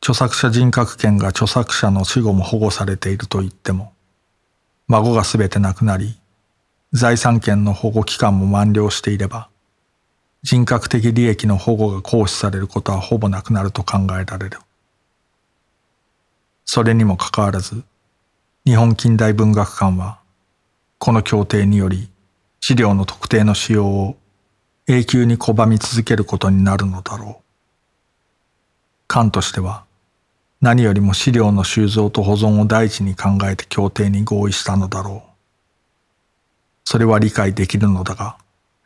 [0.00, 3.92] 著作者人格権が著作者の死後も保護されていると言っても、
[4.88, 6.18] 孫がすべてなくなり、
[6.92, 9.48] 財産権の保護期間も満了していれば、
[10.42, 14.58] 人格的利益の保護が行使されることはほぼなくなると考えられる。
[16.64, 17.84] それにもかかわらず、
[18.66, 20.18] 日本近代文学館は、
[20.98, 22.08] この協定により、
[22.60, 24.16] 資料の特定の使用を
[24.88, 27.42] 永久に拒み続けることになるのだろう。
[29.06, 29.84] 官としては、
[30.60, 35.30] 何よりも資料の収蔵と保存を第一に考えて協定に合意したのだろう。
[36.84, 38.36] それは理解できるのだが、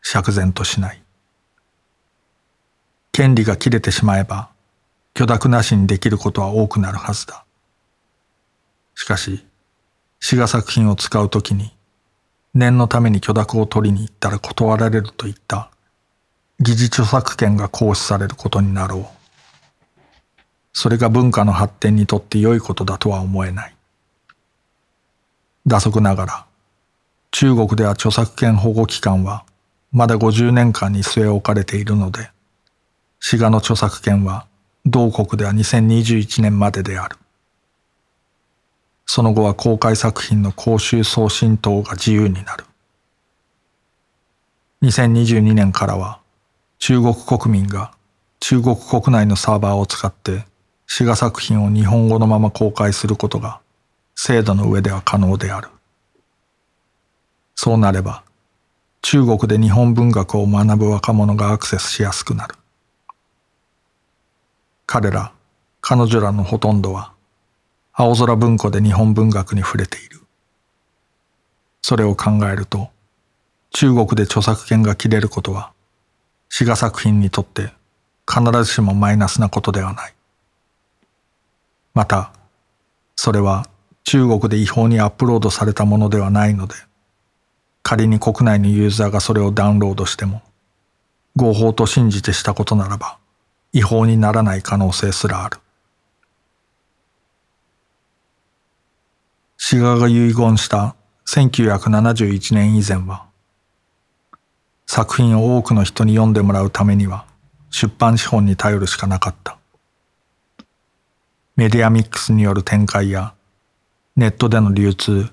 [0.03, 1.03] 釈然としない。
[3.13, 4.51] 権利が切れてしまえば、
[5.15, 7.47] 許諾なしにできることは多くなるはずだ。
[8.95, 9.47] しかし、
[10.21, 11.75] 詩画作品を使うときに、
[12.53, 15.71] 念のために許諾を取りに行ったら断られるといった
[16.59, 19.07] 疑似著作権が行使されることになろう。
[20.73, 23.75] それが文化の発展にとって良いことだとは思えない。
[25.67, 26.47] 打足ながら、
[27.31, 29.45] 中国では著作権保護期間は
[29.93, 32.31] まだ50年間に据え置かれているので、
[33.21, 34.47] 詩画の著作権は
[34.85, 37.17] 同国では2021年までである。
[39.05, 42.65] その後は公開作品の公衆送信等が自由になる。
[44.83, 46.21] 2022年からは
[46.79, 47.93] 中国国民が
[48.41, 50.45] 中国国内のサーバーを使って
[50.87, 53.61] 詩画作品を日本語のまま公開することが
[54.15, 55.69] 制度の上では可能である。
[57.55, 58.23] そうなれば
[59.03, 62.55] 中国で日本文学を学ぶ若者がアクセスしやすくなる。
[64.85, 65.33] 彼ら、
[65.81, 67.13] 彼女らのほとんどは
[67.93, 70.21] 青空文庫で日本文学に触れている。
[71.83, 72.91] それを考えると
[73.71, 75.73] 中国で著作権が切れることは
[76.49, 77.73] 詩画作品にとって
[78.29, 80.15] 必ずしもマイナスなことではない。
[81.95, 82.33] また、
[83.15, 83.69] それは
[84.05, 86.75] 中国で違法にアップロードされたものではないので、
[87.83, 90.43] 仮に国内のユーザーがそれをダウンロードしても、
[91.37, 93.19] 合法と信じてしたことならば、
[93.73, 95.59] 違法にならない可能性すらある。
[99.57, 100.95] 志賀が遺言した
[101.27, 103.27] 1971年以前は、
[104.87, 107.27] 作品を多くの人に読んでもらうためには
[107.71, 109.59] 出版資本に頼るしかなかった。
[111.57, 113.35] メディアミックスによる展開や
[114.15, 115.29] ネットでの流通、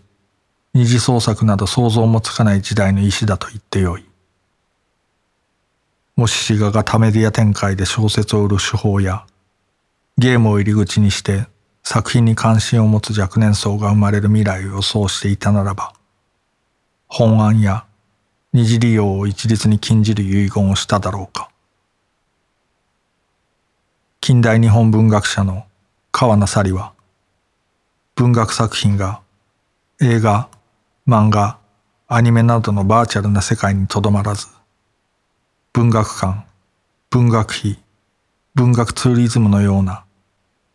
[0.73, 4.05] 二次創作など想像もつかない時代の意志だと言ってよい。
[6.15, 9.25] もし志賀が多メディア展開で小説を売る手法や、
[10.17, 11.47] ゲームを入り口にして
[11.83, 15.93] 作品に関心を持つ若年層が生まれる未来を予想していたならば、
[17.07, 17.85] 本案や
[18.53, 21.49] 二次利用を一律に禁じる遺言をしただろうか。
[24.21, 25.65] 近代日本文学者の
[26.11, 26.93] 川名紗里は、
[28.13, 29.21] 文学作品が
[29.99, 30.49] 映画、
[31.07, 31.57] 漫画、
[32.07, 34.45] アニメなどのバーチャルな世界にとどまらず、
[35.73, 36.45] 文学館、
[37.09, 37.79] 文学費、
[38.53, 40.05] 文学ツーリズムのような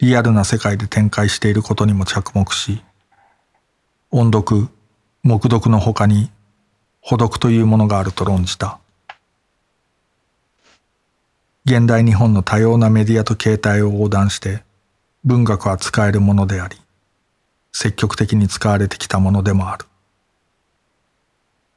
[0.00, 2.82] リアルな世界で展開していることにも着目し、
[4.10, 4.66] 音読、
[5.22, 6.32] 黙読の他に、
[7.11, 8.78] 補読というものがあると論じた。
[11.64, 14.62] 現代日本の多様なメディアと形態を横断して、
[15.24, 16.76] 文学は使えるものであり、
[17.72, 19.86] 積極的に使われてきたものでもある。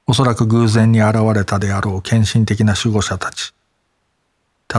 [0.05, 3.53] おそらく偶然に現れたであろう献身的な守護者たち。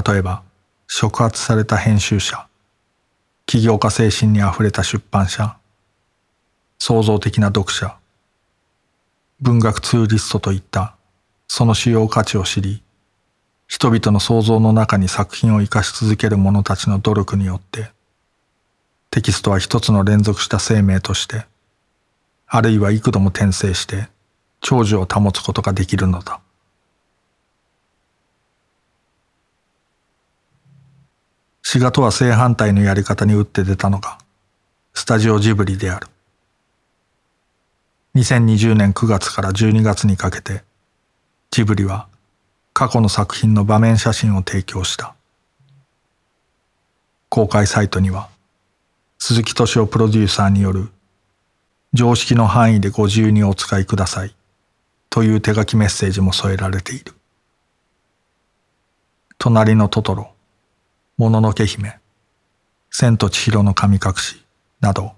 [0.07, 0.43] 例えば、
[0.87, 2.47] 触発された編集者、
[3.47, 5.57] 起業家精神にあふれた出版社、
[6.79, 7.97] 創造的な読者、
[9.43, 10.95] 文学ツーリストといった
[11.49, 12.81] その主要価値を知り、
[13.67, 17.91] 人々の想像の中に作品を生かし続ける者たちの努力によって、
[19.11, 21.45] テキストは一つの連続した生命として、
[22.47, 24.07] あるいは幾度も転生して
[24.61, 26.41] 長寿を保つことができるのだ。
[31.65, 34.19] 滋賀とは正反対のやり方に打って出たのが、
[34.95, 36.12] スタジオジブリである。
[38.15, 40.63] 2020年9月から12月にかけて、
[41.51, 42.09] ジブリは
[42.75, 45.15] 過去の作品の場面写真を提供した。
[47.31, 48.29] 公開サイトには、
[49.19, 50.91] 鈴木敏夫プロデューサーによる
[51.95, 54.35] 常識の範囲でご自由にお使いください
[55.09, 57.15] という手書きメッセージも添えられている。
[59.39, 60.33] 隣のトトロ、
[61.17, 61.99] もののけ姫、
[62.91, 64.45] 千と千尋の神隠し
[64.81, 65.13] など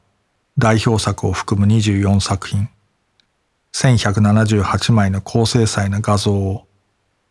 [0.59, 2.69] 代表作を含む24作品、
[3.75, 6.67] 1178枚の高精細な画像を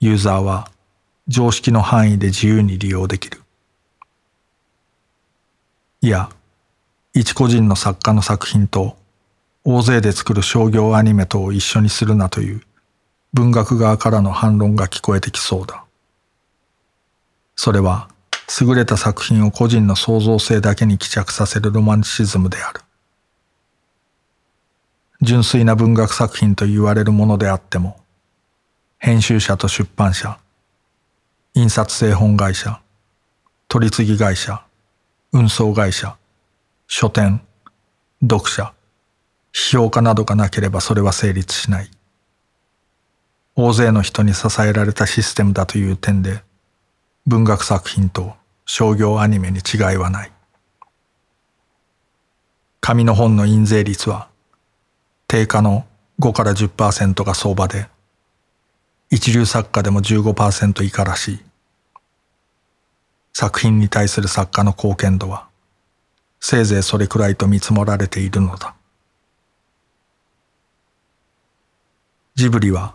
[0.02, 0.70] ユーザーは
[1.30, 3.42] 常識の範囲で自由に利用できる。
[6.02, 6.30] いや、
[7.14, 8.98] 一個人の作家の作品と
[9.64, 12.62] 大勢で作る商業アニメとを一緒にするなという
[13.32, 15.86] 文学側からの反論が聞こえてきそうだ。
[17.56, 18.10] それは
[18.60, 22.83] 優れた作品を個人の創造性だけに帰着させるロマンチシズムである。
[25.24, 27.98] 純粋な文学作品と言われるものであっても、
[28.98, 30.38] 編集者と出版社、
[31.54, 32.82] 印刷製本会社、
[33.70, 34.66] 取り次ぎ会社、
[35.32, 36.18] 運送会社、
[36.88, 37.42] 書店、
[38.22, 38.74] 読者、
[39.54, 41.90] 批評家などがなければそれは成立しない。
[43.56, 46.44] 大勢の人に支えられたシステムだという点で、
[47.26, 48.34] 文学作品と
[48.66, 50.32] 商業アニメに違いはない。
[52.82, 54.33] 紙の本の印税率は、
[55.34, 55.84] 定価の
[56.20, 57.88] 5から10%が相場で、
[59.10, 61.40] 一流作家でも15%以下らしい。
[63.34, 65.48] 作品に対する作家の貢献度は、
[66.40, 68.76] せいぜいそれくらいと見積もられているのだ。
[72.36, 72.94] ジブリは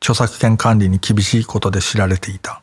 [0.00, 2.62] 著作権管理に厳しいことで知られていた。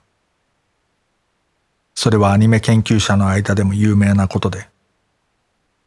[1.96, 4.68] それはアニメ研究者の間でも有名なことで、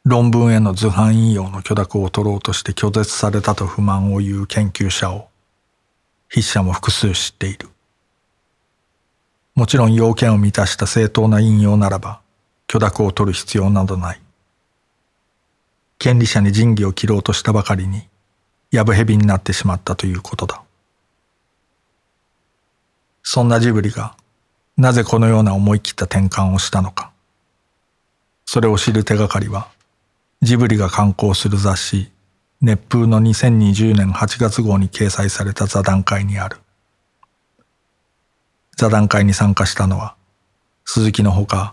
[0.05, 5.29] 論文への図版引用の許諾を取ろうとして拒絶されたと不満を言う研究者を
[6.29, 7.69] 筆者も複数知っている。
[9.55, 12.21] もちろん要件を満たした正当な引用ならば
[12.67, 14.21] 許諾を取る必要などない。
[15.99, 18.09] 権利者に仁義を切ろうとしたばかりに、
[18.71, 20.63] やぶ蛇になってしまったということだ。
[23.23, 24.17] そんなジブリが、
[24.77, 27.13] なぜこのような思い切った転換をしたのか。
[28.45, 29.69] それを知る手がかりは、
[30.45, 32.13] ジブリが刊行する雑誌、
[32.61, 36.59] 熱風の2020年8月号に掲載された座談会にある。
[38.77, 40.17] 座談会に参加したのは、
[40.85, 41.73] 鈴木のほか、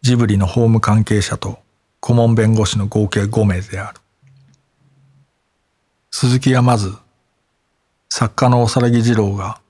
[0.00, 1.58] ジブリの法務関係者と
[2.00, 4.00] 顧問弁護士の合計5名である。
[6.10, 6.94] 鈴木はまず、
[8.08, 9.60] 作家の大皿木二郎が、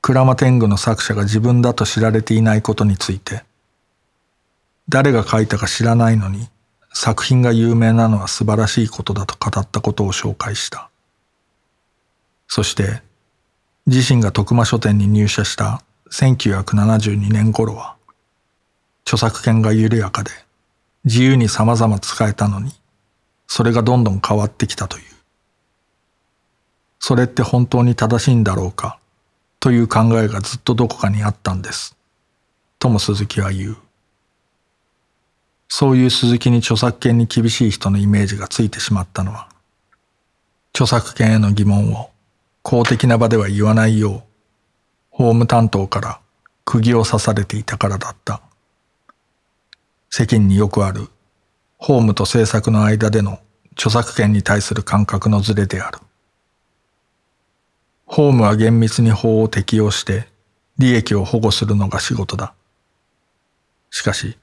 [0.00, 3.44] 鞍馬天狗の作者が自分だと知られていないことについて、
[4.88, 6.48] 誰が書いたか知らないのに
[6.98, 10.88] 作品が有名なのは素晴らしいことだと語ったことを紹介した。
[12.48, 13.02] そして、
[13.86, 17.96] 自身が徳間書店に入社した1972年頃は、
[19.04, 20.30] 著作権が緩やかで
[21.04, 22.72] 自由に様々使えたのに、
[23.46, 25.04] それがどんどん変わってきたという。
[26.98, 28.98] それって本当に正しいんだろうか
[29.60, 31.94] という考えがずっとどこかにあったんです。
[32.78, 33.85] とも鈴木は言う。
[35.68, 39.48] そういう鈴木に著作権に厳しい人のイメージがついてしまったのは、
[40.72, 42.10] 著作権への疑問を
[42.62, 44.22] 公的な場では言わないよう、
[45.10, 46.20] 法務担当から
[46.64, 48.40] 釘を刺されていたからだった。
[50.10, 51.08] 世間によくある
[51.78, 53.38] 法務と政策の間での
[53.72, 55.98] 著作権に対する感覚のズレである。
[58.06, 60.28] 法務は厳密に法を適用して
[60.78, 62.54] 利益を保護するのが仕事だ。
[63.90, 64.36] しかし、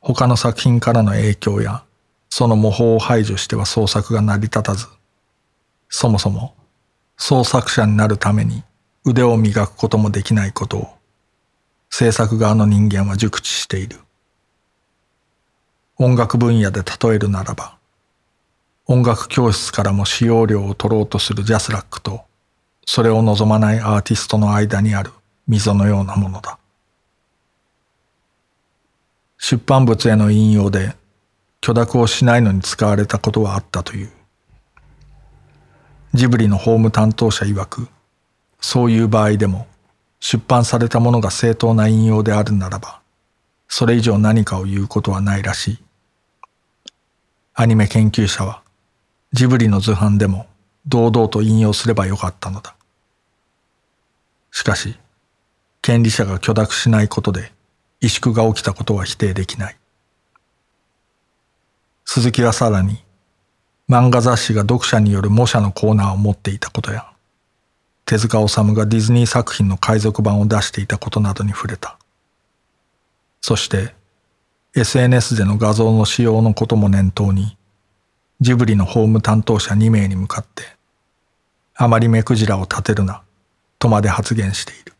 [0.00, 1.84] 他の作品からの影響や
[2.30, 4.86] その模倣を排除しては創作が成り立たず、
[5.88, 6.54] そもそも
[7.16, 8.64] 創作者になるために
[9.04, 10.88] 腕を磨くこともできないことを
[11.90, 13.98] 制作側の人間は熟知している。
[15.98, 17.76] 音楽分野で例えるならば、
[18.86, 22.22] 音楽教室からも使用料を取ろうとするジャスラックと、
[22.86, 25.10] それを望まないアーティストの間にある
[25.46, 26.59] 溝のようなものだ。
[29.42, 30.94] 出版物への引用で
[31.62, 34.10] 許諾をしないのに使われたことはあったという。
[36.12, 37.88] ジブリの法務担当者曰く、
[38.60, 39.66] そういう場合でも
[40.20, 43.00] 出版されたものが正当な引用であるならば、
[43.66, 45.78] それ以上何かを言うことはないらしい。
[47.54, 48.62] アニメ研究者は
[49.32, 50.46] ジブリの図版でも
[50.86, 52.76] 堂々と引用すればよかったのだ。
[54.50, 54.96] しかし、
[55.80, 57.52] 権利者が許諾しないことで
[58.00, 59.76] 萎縮が起きたことは否定できない。
[62.04, 63.04] 鈴木はさらに、
[63.88, 67.06] 漫画雑誌が読者による模写のコーナーを持っていたことや、
[68.06, 71.98] 手塚治虫がディズニー作品の海賊版を出していたことなどに触れた。
[73.40, 73.94] そして、
[74.74, 77.56] SNS での画像の使用のことも念頭に、
[78.40, 80.64] ジブリの法務担当者2名に向かって、
[81.74, 83.22] あまり目くじらを立てるな、
[83.78, 84.94] とまで発言している。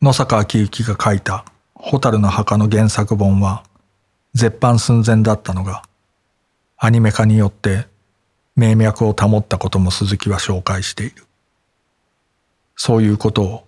[0.00, 1.44] 野坂昭之が書いた
[1.74, 3.64] 蛍の墓の原作本は
[4.32, 5.82] 絶版寸前だったのが
[6.76, 7.86] アニメ化によって
[8.54, 11.24] 名脈を保ったことも鈴木は紹介している。
[12.76, 13.64] そういうことを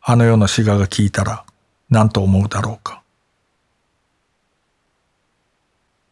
[0.00, 1.44] あの世の志賀が聞いたら
[1.90, 3.02] 何と思うだろうか。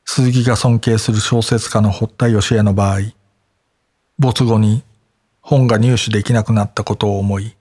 [0.05, 2.99] 鈴木が尊敬する小説家の堀田義恵の場合、
[4.19, 4.83] 没後に
[5.41, 7.57] 本が入手できなくなったことを思い、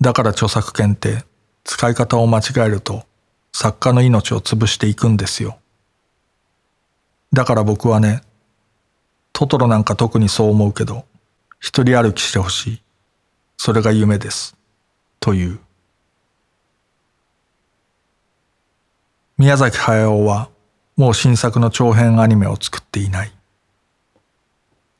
[0.00, 1.24] だから著作権って
[1.64, 3.04] 使い方を間違えると
[3.52, 5.58] 作家の命を潰していくんですよ。
[7.32, 8.22] だから僕はね、
[9.32, 11.04] トトロなんか特にそう思うけど、
[11.60, 12.82] 一人歩きしてほしい。
[13.56, 14.56] それが夢です。
[15.20, 15.58] という。
[19.36, 20.48] 宮崎駿は
[20.96, 23.32] もう新作の長編アニメを作っていない。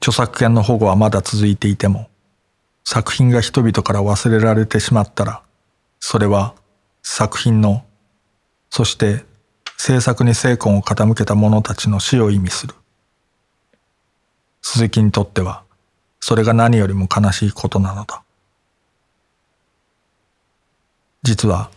[0.00, 2.07] 著作権の保護はまだ続いていても、
[2.90, 5.42] 作品が人々から忘れられてしまったら、
[6.00, 6.54] それは
[7.02, 7.84] 作品の、
[8.70, 9.26] そして
[9.76, 12.74] 制作に精魂を傾けた者たちの死を意味する。
[14.62, 15.64] 鈴木にとっては、
[16.18, 18.22] それが何よりも悲しいことなのだ。
[21.24, 21.68] 実は、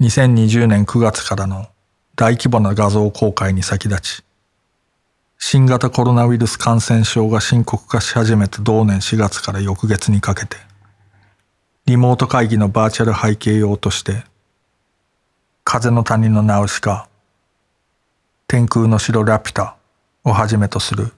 [0.00, 1.68] 2020年9月からの
[2.16, 4.24] 大規模な画像公開に先立ち、
[5.42, 10.58] 新型コロナウイルス感染症が深刻化し始めた同年4月から翌月にかけて、
[11.86, 14.22] リモート会議のバーチャル背景用として、
[15.64, 17.08] 風の谷のナウシカ、
[18.46, 19.76] 天空の城ラピュタ
[20.24, 21.10] をはじめとする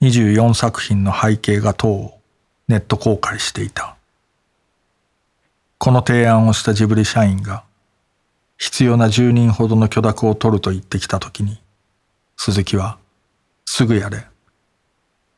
[0.00, 2.18] 24作品の背景画等を
[2.66, 3.94] ネット公開していた。
[5.78, 7.62] この提案をしたジブリ社員が
[8.56, 11.60] 必要な10人ほどの許諾を取ると言ってきたときに、
[12.36, 12.98] 鈴木は
[13.64, 14.26] すぐやれ。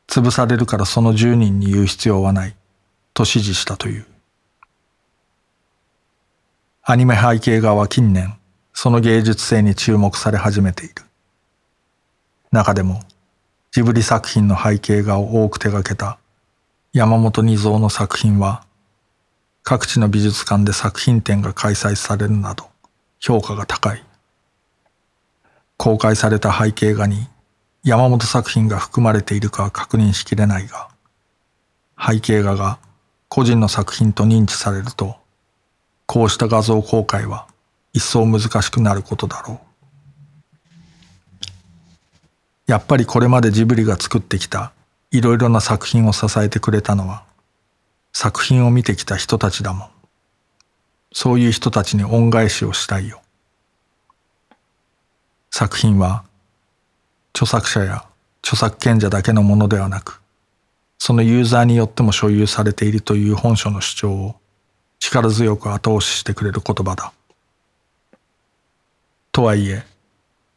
[0.07, 2.55] 潰されるからその10人に言う必要はない。
[3.17, 4.05] と指示したという。
[6.83, 8.37] アニメ背景画は近年、
[8.73, 10.93] その芸術性に注目され始めている。
[12.51, 13.01] 中でも、
[13.71, 16.19] ジブリ作品の背景画を多く手掛けた
[16.93, 18.63] 山本二蔵の作品は、
[19.63, 22.69] 各地の美術館で作品展が開催されるなど、
[23.19, 24.05] 評価が高い。
[25.77, 27.27] 公開された背景画に
[27.87, 30.89] 山本作品が含まれているかは確認しきれないが、
[31.97, 32.79] 背景画が
[33.29, 35.15] 個人の作品と認知されると、
[36.05, 37.47] こうした画像公開は
[37.93, 39.59] 一層難しくなることだろう。
[42.67, 44.73] やっぱりこれまでジブリが作ってきた
[45.11, 47.23] いろいろな作品を支えてくれたのは、
[48.11, 49.89] 作品を見てきた人たちだもん。
[51.13, 53.21] そういう人たちに恩返しをしたいよ。
[55.51, 56.25] 作品は
[57.37, 58.03] 著作者や
[58.41, 60.21] 著作権者だけのものではなく、
[60.97, 64.35] そのユーザーによっても所有されているという本書の主張を
[64.97, 67.13] 力強く後押ししてくれる言葉だ。
[69.31, 69.85] とはいえ、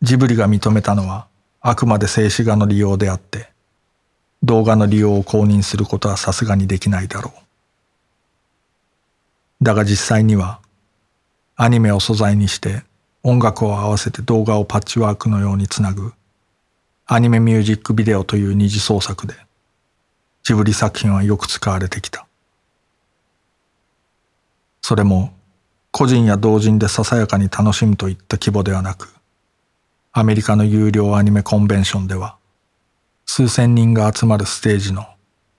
[0.01, 1.26] ジブリが認めたのは
[1.61, 3.51] あくまで静止画の利用であって、
[4.43, 7.35] 動画の利用を公認することはさすがにできないだろ
[9.61, 9.64] う。
[9.64, 10.61] だが実際には、
[11.57, 12.85] アニメを素材にして
[13.22, 16.14] 音楽を合わせて動画をパッチワークのようにつなぐ
[17.12, 19.34] アニメミュージックビデオという二次創作で
[20.44, 22.24] ジブリ作品はよく使われてきた。
[24.80, 25.32] それも
[25.90, 29.12] 個人や同人でささやかに楽しむといった規模ではなく、
[30.12, 32.36] アメリカの有料アニメコンベンションでは
[33.26, 35.04] 数千人が集まるステージの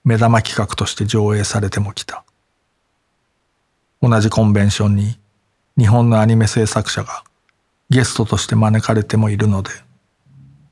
[0.04, 2.24] 目玉企画として上映されてもきた。
[4.00, 5.18] 同じコンベンションに
[5.76, 7.24] 日本のアニメ制作者が
[7.90, 9.68] ゲストとして招かれてもいるので、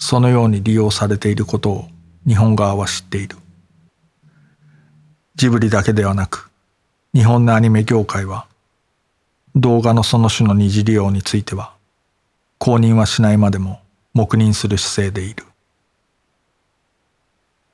[0.00, 1.88] そのように利用されていることを
[2.26, 3.36] 日本側は知っている。
[5.36, 6.50] ジブリだけではなく、
[7.14, 8.46] 日本のアニメ業界は、
[9.54, 11.74] 動画のその種の二次利用については、
[12.58, 13.80] 公認はしないまでも
[14.14, 15.44] 黙認する姿勢でいる。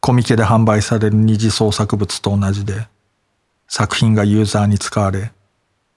[0.00, 2.88] コミケで販売される二次創作物と同じで、
[3.68, 5.32] 作品がユーザーに使われ、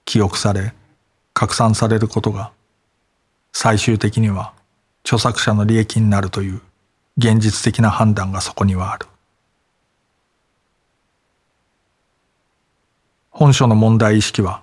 [0.04, 0.74] 記憶され、
[1.34, 2.52] 拡散されることが、
[3.52, 4.52] 最終的には
[5.04, 6.60] 著作者の利益になるという
[7.16, 9.06] 現実的な判断がそこにはある。
[13.30, 14.62] 本書の問題意識は、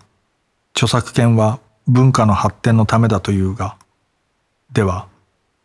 [0.74, 3.78] 著作権は文化の発展のためだというが、
[4.72, 5.08] では、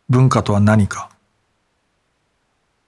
[0.09, 1.13] 文化とは何か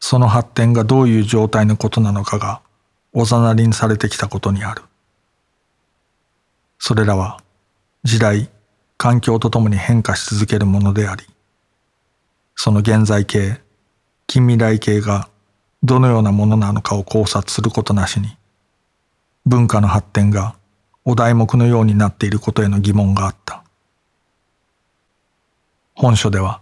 [0.06, 2.60] その発展がどういう状態のことなのかが
[3.14, 4.82] おざなりにされてきたことにある。
[6.78, 7.40] それらは
[8.02, 8.50] 時代、
[8.98, 11.24] 環境とともに変化し続けるものであり、
[12.56, 13.60] その現在形、
[14.26, 15.28] 近未来形が
[15.82, 18.36] どのようなものなのかを考察することなしに、
[19.46, 20.56] 文化の発展が
[21.04, 23.62] お題目のようになっていることへの疑問があった。
[25.94, 26.60] 本書では、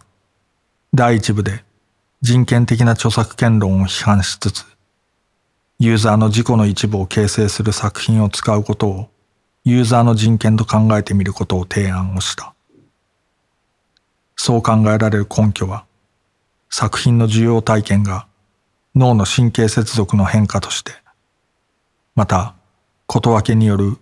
[0.93, 1.65] 第一部で
[2.21, 4.67] 人権的な著作権論を批判しつつ、
[5.79, 9.09] ユーザーの自己の一部を形成する作品を使うことを
[9.65, 12.55] ユーザーの人権と考えてみることを提案をした。
[14.45, 15.85] そう考えられる根拠は、
[16.69, 18.27] 作品の受容体験が
[18.97, 20.91] 脳の神経接続の変化として、
[22.17, 22.57] また、
[23.07, 23.99] こと分けによる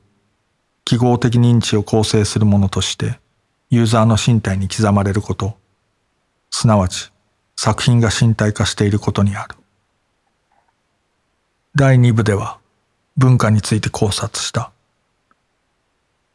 [0.87, 3.21] 記号的認知を構成するものとして
[3.69, 5.59] ユーザーの身体に刻まれること、
[6.51, 7.13] すなわち
[7.55, 9.57] 作品が身体化していることにある。
[11.75, 12.59] 第2部では
[13.19, 14.73] 文化について考察した。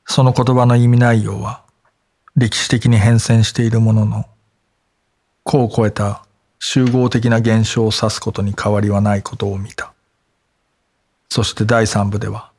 [0.05, 1.64] その言葉の意味内容は
[2.37, 4.25] 歴史的に変遷しているものの、
[5.43, 6.25] 個を超えた
[6.59, 9.93] 集合的な現象を指すことに変わりはないことを見た。
[11.29, 12.51] そして第3部では、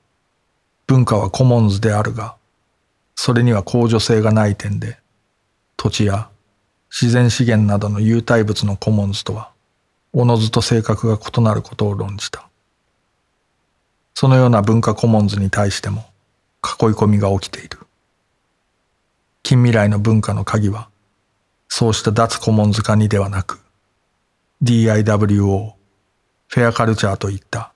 [0.86, 2.36] 文化はコモンズであるが、
[3.16, 4.98] それには公助性がない点で、
[5.76, 6.30] 土地や
[6.90, 9.50] 自然資源などの有体物のコモンズとは、
[10.14, 12.48] おのずと性格が異なることを論じた。
[14.14, 16.06] そのような文化コモンズに対しても
[16.64, 17.85] 囲い込みが起きている。
[19.46, 20.88] 近未来の文化の鍵は、
[21.68, 23.60] そうした脱コモンズ化にではなく、
[24.60, 25.74] DIWO、
[26.48, 27.72] フェアカルチャーといった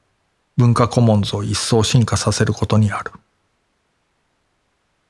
[0.57, 3.13] 文化コモンズを一層進化させることにある。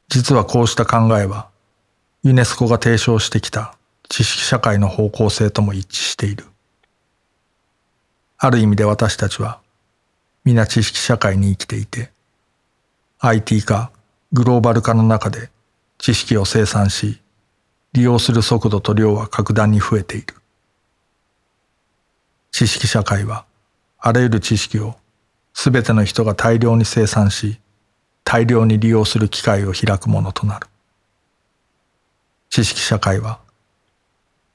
[0.09, 1.49] 実はこうした考えは、
[2.25, 3.75] ユネスコが提唱してきた
[4.11, 6.45] 知識社会の方向性とも一致している。
[8.37, 9.61] ある意味で私たちは
[10.45, 12.11] 皆知識社会に生きていて、
[13.21, 13.91] IT 化、
[14.35, 15.49] グローバル化の中で
[16.01, 17.21] 知識を生産し、
[17.93, 20.35] 利用する速度と量は格段に増えている。
[22.51, 23.45] 知識社会は
[23.99, 24.97] あらゆる知識を
[25.53, 27.61] すべての人が大量に生産し、
[28.25, 30.69] 大量に利用する機会を開くものとなる。
[32.49, 33.39] 知識社会は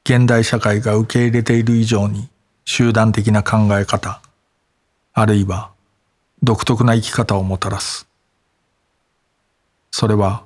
[0.03, 2.27] 現代社会が受け入れている以上に
[2.65, 4.19] 集団的な考え方、
[5.13, 5.71] あるいは
[6.41, 8.07] 独特な生き方をもたらす。
[9.91, 10.43] それは、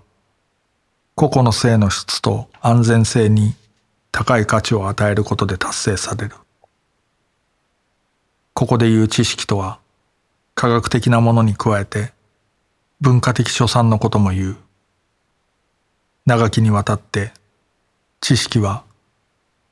[1.19, 3.53] 個々の性の質と安全性に
[4.09, 6.35] 高い価値を与えることで達成される。
[8.53, 9.79] ここで言う知識とは
[10.55, 12.13] 科学的なものに加えて
[13.01, 14.57] 文化的所産のことも言う。
[16.25, 17.33] 長きにわたって
[18.21, 18.85] 知識は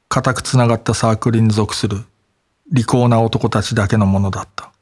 [0.10, 2.04] 固くつながったサークルに属する
[2.74, 4.74] 利口な男たちだけのものだった。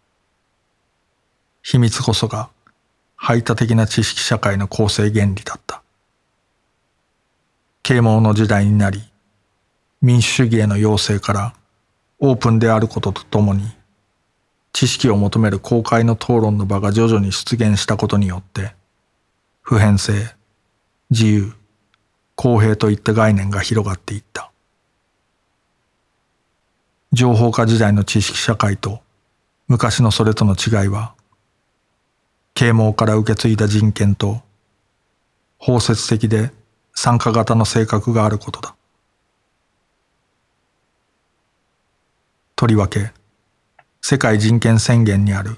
[1.62, 2.50] 秘密こそが
[3.16, 5.84] 排他的な知識社会の構成原理だった。
[7.88, 9.04] 啓蒙の時代になり、
[10.02, 11.54] 民主主義への要請から
[12.18, 13.62] オープンであることとともに、
[14.74, 18.74] 知識を求める公開の討論の場が徐々に出現したことによって、
[19.62, 20.34] 普遍性、
[21.12, 21.54] 自由、
[22.34, 24.50] 公平といった概念が広がっていった。
[27.12, 29.00] 情報化時代の知識社会と
[29.68, 31.14] 昔のそれとの違いは、
[32.56, 34.42] 啓蒙から受け継いだ人権と
[35.60, 36.52] 包摂的で
[36.96, 38.76] 参加型の性格があることだ。
[42.56, 43.12] とりわけ、
[44.02, 45.58] 世界人権宣言にある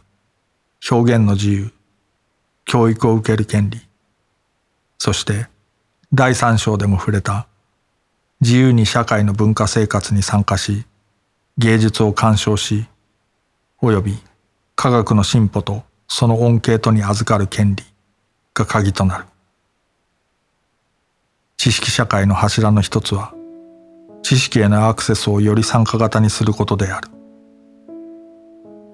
[0.90, 1.72] 表現の自由、
[2.66, 3.80] 教育を受ける権利、
[4.98, 5.48] そして
[6.14, 7.48] 第三章でも触れた
[8.42, 10.86] 自由に社会の文化生活に参加し、
[11.58, 12.88] 芸術を鑑賞し、
[13.82, 14.18] 及び
[14.76, 17.84] 科学の進歩とその恩恵とに預かる権利
[18.54, 19.26] が鍵となる。
[21.58, 23.34] 知識社会の柱の一つは、
[24.22, 27.10] 知識へのアクセスをより参加型にすることである。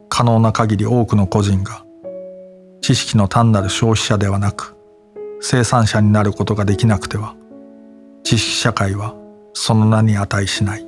[0.07, 1.83] 可能な限り多くの個人が、
[2.79, 4.77] 知識の単なる消費者ではなく、
[5.41, 7.35] 生産者になることができなくては、
[8.23, 9.13] 知識社会は
[9.53, 10.87] その名に値しない。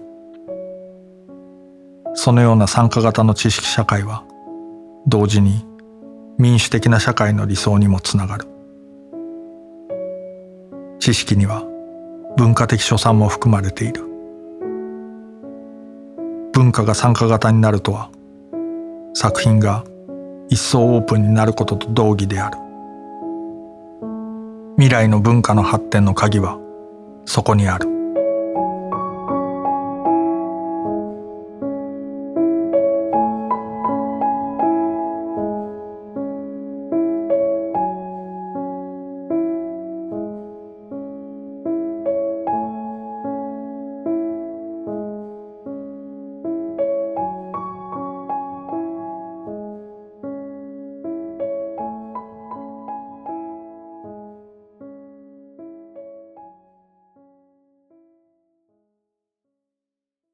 [2.13, 4.23] そのような参加型の知識社会は、
[5.07, 5.67] 同時に
[6.39, 8.54] 民主的な社会の理想にもつながる。
[11.05, 11.63] 知識には
[12.35, 14.01] 文化的所産も含まれている。
[16.51, 18.09] 文化が参加型になるとは、
[19.13, 19.83] 作品が
[20.49, 22.57] 一層オープンになることと同義である。
[24.77, 26.57] 未来の文化の発展の鍵は
[27.25, 27.94] そこにある。